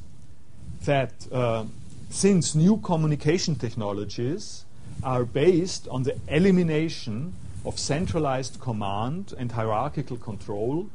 [0.84, 1.64] that uh,
[2.10, 4.64] since new communication technologies
[5.02, 7.32] are based on the elimination
[7.64, 10.86] of centralized command and hierarchical control,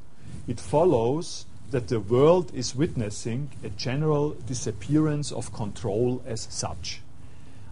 [0.47, 7.01] it follows that the world is witnessing a general disappearance of control as such.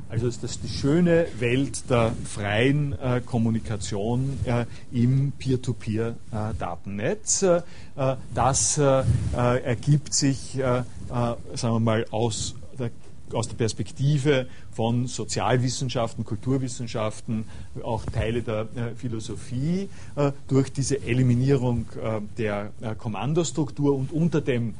[0.09, 7.43] Also ist das die schöne Welt der freien äh, Kommunikation äh, im Peer-to-Peer-Datennetz.
[7.43, 7.61] Äh,
[7.95, 9.03] äh, das äh,
[9.37, 12.89] äh, ergibt sich, sagen wir mal, aus der
[13.31, 17.45] aus der Perspektive von Sozialwissenschaften, Kulturwissenschaften,
[17.83, 24.73] auch Teile der äh, Philosophie, äh, durch diese Eliminierung äh, der Kommandostruktur und unter dem,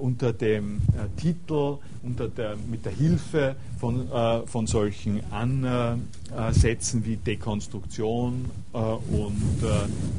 [0.00, 0.80] unter dem
[1.16, 4.08] Titel, unter der, mit der Hilfe von,
[4.46, 9.62] von solchen Ansätzen wie Dekonstruktion und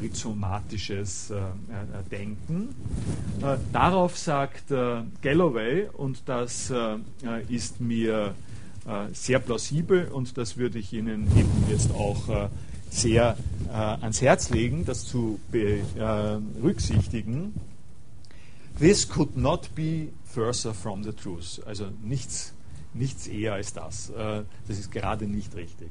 [0.00, 1.32] rhizomatisches
[2.10, 2.74] Denken.
[3.72, 4.72] darauf sagt
[5.20, 6.72] Galloway, und das
[7.48, 8.34] ist mir
[9.12, 12.48] sehr plausibel und das würde ich Ihnen eben jetzt auch äh,
[12.90, 13.36] sehr
[13.68, 17.54] äh, ans Herz legen, das zu berücksichtigen.
[18.78, 21.62] This could not be further from the truth.
[21.66, 22.52] Also nichts,
[22.92, 24.12] nichts eher als das.
[24.66, 25.90] Das ist gerade nicht richtig.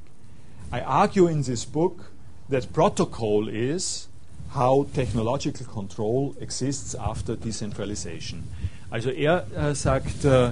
[0.72, 2.12] I argue in this book
[2.50, 4.10] that protocol is
[4.54, 8.44] how technological control exists after decentralization.
[8.90, 10.52] Also er äh, sagt, äh,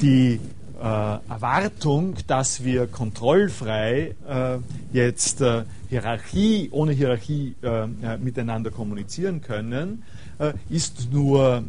[0.00, 0.40] die
[0.82, 4.58] äh, Erwartung, dass wir kontrollfrei äh,
[4.92, 10.02] jetzt äh, Hierarchie, ohne Hierarchie äh, äh, miteinander kommunizieren können,
[10.40, 11.62] äh, ist nur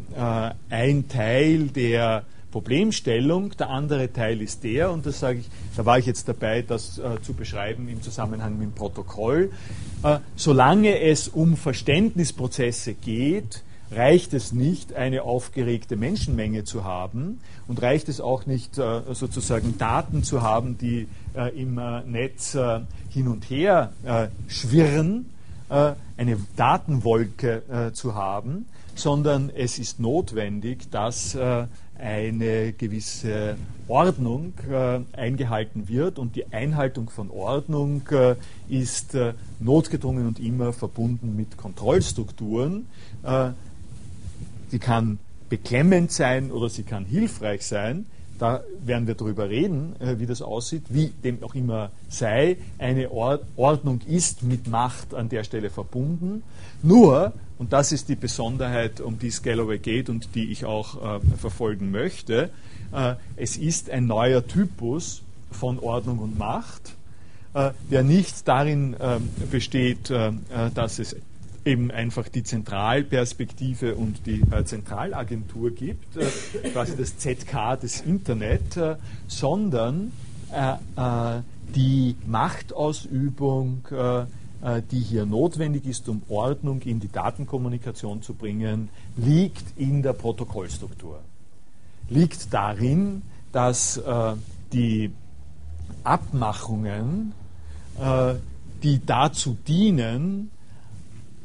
[0.68, 3.52] ein Teil der Problemstellung.
[3.56, 7.00] Der andere Teil ist der, und das sage ich, da war ich jetzt dabei, das
[7.22, 9.50] zu beschreiben im Zusammenhang mit dem Protokoll.
[10.36, 13.62] solange es um Verständnisprozesse geht,
[13.94, 19.78] reicht es nicht, eine aufgeregte Menschenmenge zu haben und reicht es auch nicht, äh, sozusagen
[19.78, 22.56] Daten zu haben, die äh, im äh, Netz
[23.10, 23.92] hin und her
[24.48, 25.26] schwirren,
[25.68, 33.56] eine Datenwolke zu haben, sondern es ist notwendig, dass eine gewisse
[33.88, 34.52] Ordnung
[35.12, 38.02] eingehalten wird und die Einhaltung von Ordnung
[38.68, 39.16] ist
[39.60, 42.86] notgedrungen und immer verbunden mit Kontrollstrukturen,
[44.74, 48.06] die kann beklemmend sein oder sie kann hilfreich sein.
[48.40, 52.56] Da werden wir darüber reden, äh, wie das aussieht, wie dem auch immer sei.
[52.78, 56.42] Eine Ordnung ist mit Macht an der Stelle verbunden.
[56.82, 61.20] Nur, und das ist die Besonderheit, um die es Galloway geht und die ich auch
[61.20, 62.50] äh, verfolgen möchte,
[62.92, 65.22] äh, es ist ein neuer Typus
[65.52, 66.96] von Ordnung und Macht,
[67.54, 70.32] äh, der nicht darin ähm, besteht, äh,
[70.74, 71.14] dass es
[71.64, 76.26] eben einfach die Zentralperspektive und die äh, Zentralagentur gibt, äh,
[76.70, 78.96] quasi das ZK des Internet, äh,
[79.26, 80.12] sondern
[81.74, 83.82] die Machtausübung,
[84.92, 91.18] die hier notwendig ist, um Ordnung in die Datenkommunikation zu bringen, liegt in der Protokollstruktur.
[92.08, 94.00] Liegt darin, dass
[94.72, 95.10] die
[96.04, 97.32] Abmachungen,
[98.84, 100.52] die dazu dienen,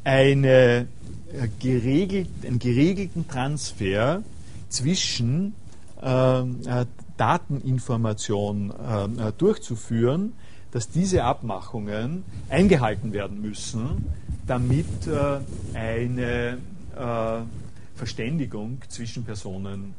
[0.04, 0.88] eine,
[1.34, 4.24] äh, geregelt, einen geregelten Transfer
[4.70, 5.54] zwischen
[6.02, 6.86] äh, äh
[7.20, 10.34] Dateninformation äh, äh, durchzuführen,
[10.72, 14.06] dass diese Abmachungen eingehalten werden müssen,
[14.48, 15.40] damit äh,
[15.74, 16.58] eine
[17.96, 19.94] Verständigung zwischen Personen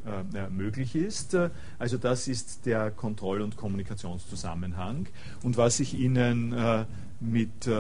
[0.51, 1.35] möglich ist.
[1.78, 5.06] Also das ist der Kontroll- und Kommunikationszusammenhang.
[5.43, 6.55] Und was ich Ihnen
[7.20, 7.70] mit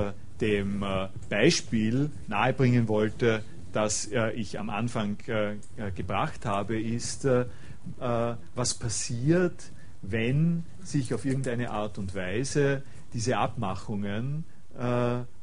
[0.40, 3.42] dem äh, Beispiel nahebringen wollte,
[3.72, 5.56] das äh, ich am Anfang äh,
[5.94, 7.26] gebracht habe, ist,
[8.54, 9.72] was passiert,
[10.02, 12.82] wenn sich auf irgendeine Art und Weise
[13.14, 14.44] diese Abmachungen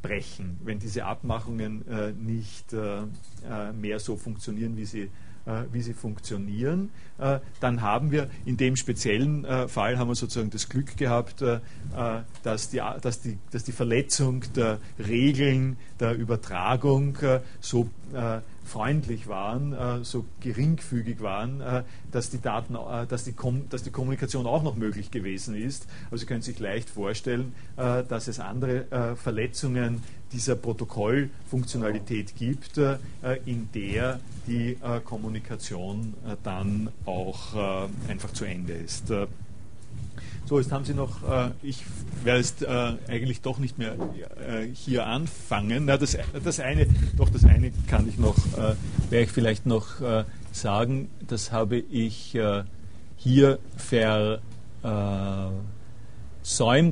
[0.01, 1.83] brechen, wenn diese Abmachungen
[2.23, 5.09] nicht mehr so funktionieren, wie sie
[5.71, 6.89] wie sie funktionieren,
[7.59, 11.43] dann haben wir in dem speziellen Fall haben wir sozusagen das Glück gehabt,
[12.43, 17.17] dass die, dass die, dass die Verletzung der Regeln der Übertragung
[17.59, 17.89] so
[18.67, 23.33] freundlich waren, äh, so geringfügig waren, äh, dass, die Daten, äh, dass, die
[23.69, 25.87] dass die Kommunikation auch noch möglich gewesen ist.
[26.05, 32.79] Also Sie können sich leicht vorstellen, dass es andere Verletzungen dieser Protokollfunktionalität gibt,
[33.45, 36.13] in der die Kommunikation
[36.43, 39.11] dann auch einfach zu Ende ist.
[40.47, 41.83] So, jetzt haben Sie noch, äh, ich
[42.23, 43.95] werde jetzt äh, eigentlich doch nicht mehr
[44.47, 45.83] äh, hier anfangen.
[45.83, 46.87] Na, das, das eine,
[47.17, 48.75] doch das eine kann ich noch, äh,
[49.09, 52.63] werde ich vielleicht noch äh, sagen, das habe ich äh,
[53.17, 54.39] hier versäumt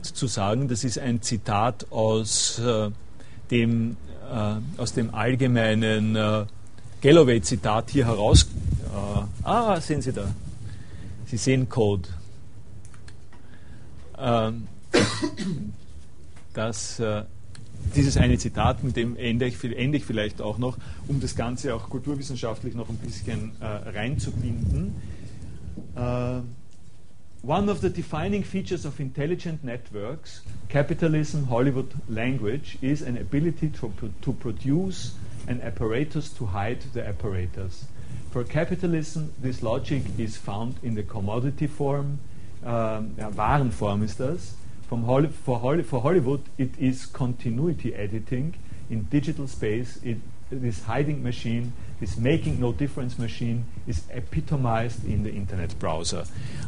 [0.05, 0.67] zu sagen.
[0.67, 2.61] Das ist ein Zitat aus
[3.51, 3.95] dem,
[4.75, 6.17] aus dem allgemeinen
[7.01, 8.47] Galloway-Zitat hier heraus.
[9.43, 10.27] ah, sehen Sie da.
[11.27, 12.09] Sie sehen Code.
[14.17, 14.67] Ähm,
[16.53, 17.23] dass äh,
[17.95, 20.77] dieses eine Zitat, mit dem ende ich, ende ich, vielleicht auch noch,
[21.07, 24.95] um das Ganze auch kulturwissenschaftlich noch ein bisschen äh, reinzubinden.
[25.95, 26.41] Uh,
[27.41, 33.91] one of the defining features of intelligent networks, capitalism, Hollywood language, is an ability to,
[34.21, 35.15] to produce
[35.47, 37.85] an apparatus to hide the apparatus.
[38.31, 42.19] For capitalism, this logic is found in the commodity form,
[42.65, 44.55] ja, Warenform ist das.
[44.89, 48.53] Vom Holly, for, Holly, for Hollywood, it is continuity editing.
[48.89, 50.17] In digital space, it,
[50.51, 56.23] this hiding machine, this making no difference machine is epitomized in the Internet Browser.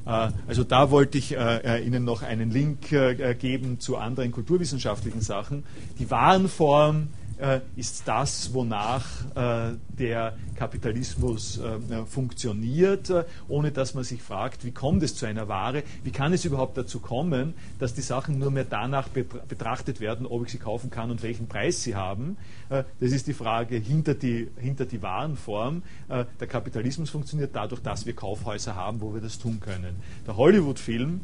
[0.05, 5.21] Äh, also da wollte ich äh, Ihnen noch einen Link äh, geben zu anderen kulturwissenschaftlichen
[5.21, 5.63] Sachen.
[5.99, 7.07] Die Warenform
[7.37, 9.05] äh, ist das, wonach
[9.35, 13.13] äh, der Kapitalismus äh, funktioniert,
[13.47, 16.77] ohne dass man sich fragt, wie kommt es zu einer Ware, wie kann es überhaupt
[16.77, 21.11] dazu kommen, dass die Sachen nur mehr danach betrachtet werden, ob ich sie kaufen kann
[21.11, 22.37] und welchen Preis sie haben.
[22.69, 25.83] das ist die Frage hinter die, hinter die Warenform.
[26.09, 29.95] der Kapitalismus funktioniert dadurch, dass wir Kaufhäuser haben, wo wir das tun können.
[30.25, 31.21] Der Hollywood-Film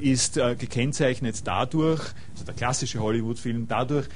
[0.00, 2.02] ist gekennzeichnet dadurch,
[2.32, 4.08] also der klassische Hollywood-Film, dadurch,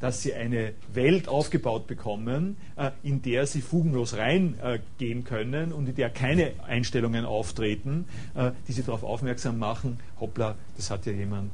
[0.00, 5.88] dass sie eine Welt aufgebaut bekommen, äh, in der sie fugenlos reingehen äh, können und
[5.88, 11.12] in der keine Einstellungen auftreten, äh, die sie darauf aufmerksam machen, hoppla, das hat ja
[11.12, 11.50] jemand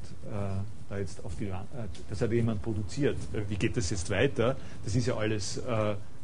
[0.91, 1.51] da jetzt auf die,
[2.09, 3.17] das hat jemand produziert.
[3.49, 4.57] Wie geht das jetzt weiter?
[4.85, 5.61] Das ist ja alles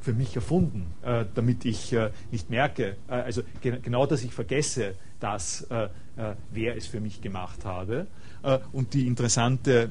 [0.01, 0.87] für mich erfunden,
[1.35, 1.95] damit ich
[2.31, 5.67] nicht merke, also genau, dass ich vergesse, dass
[6.51, 8.07] wer es für mich gemacht habe.
[8.73, 9.91] und die interessante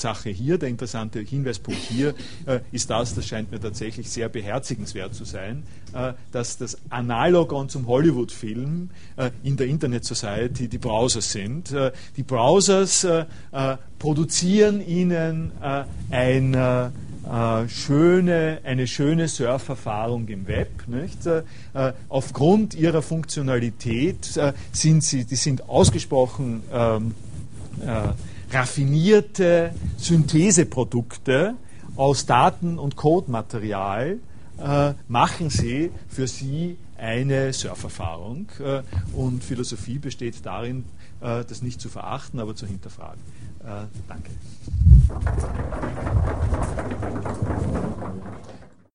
[0.00, 2.14] Sache hier, der interessante Hinweispunkt hier
[2.46, 5.62] äh, ist das, das scheint mir tatsächlich sehr beherzigenswert zu sein,
[5.92, 11.72] äh, dass das Analogon zum Hollywood-Film äh, in der Internet Society die Browsers sind.
[11.72, 15.50] Äh, die Browsers äh, äh, produzieren ihnen
[16.10, 16.92] eine
[17.66, 20.86] schöne, eine schöne Surferfahrung im Web.
[20.86, 21.28] Nicht?
[22.08, 24.38] aufgrund ihrer Funktionalität
[24.70, 27.14] sind sie, die sind ausgesprochen ähm,
[28.50, 31.54] raffinierte Syntheseprodukte
[31.96, 34.18] aus Daten- und Codematerial
[34.58, 38.48] äh, machen sie für sie eine Surferfahrung.
[38.60, 38.82] Äh,
[39.14, 40.84] und Philosophie besteht darin,
[41.20, 43.20] äh, das nicht zu verachten, aber zu hinterfragen.
[43.64, 44.30] Äh, danke.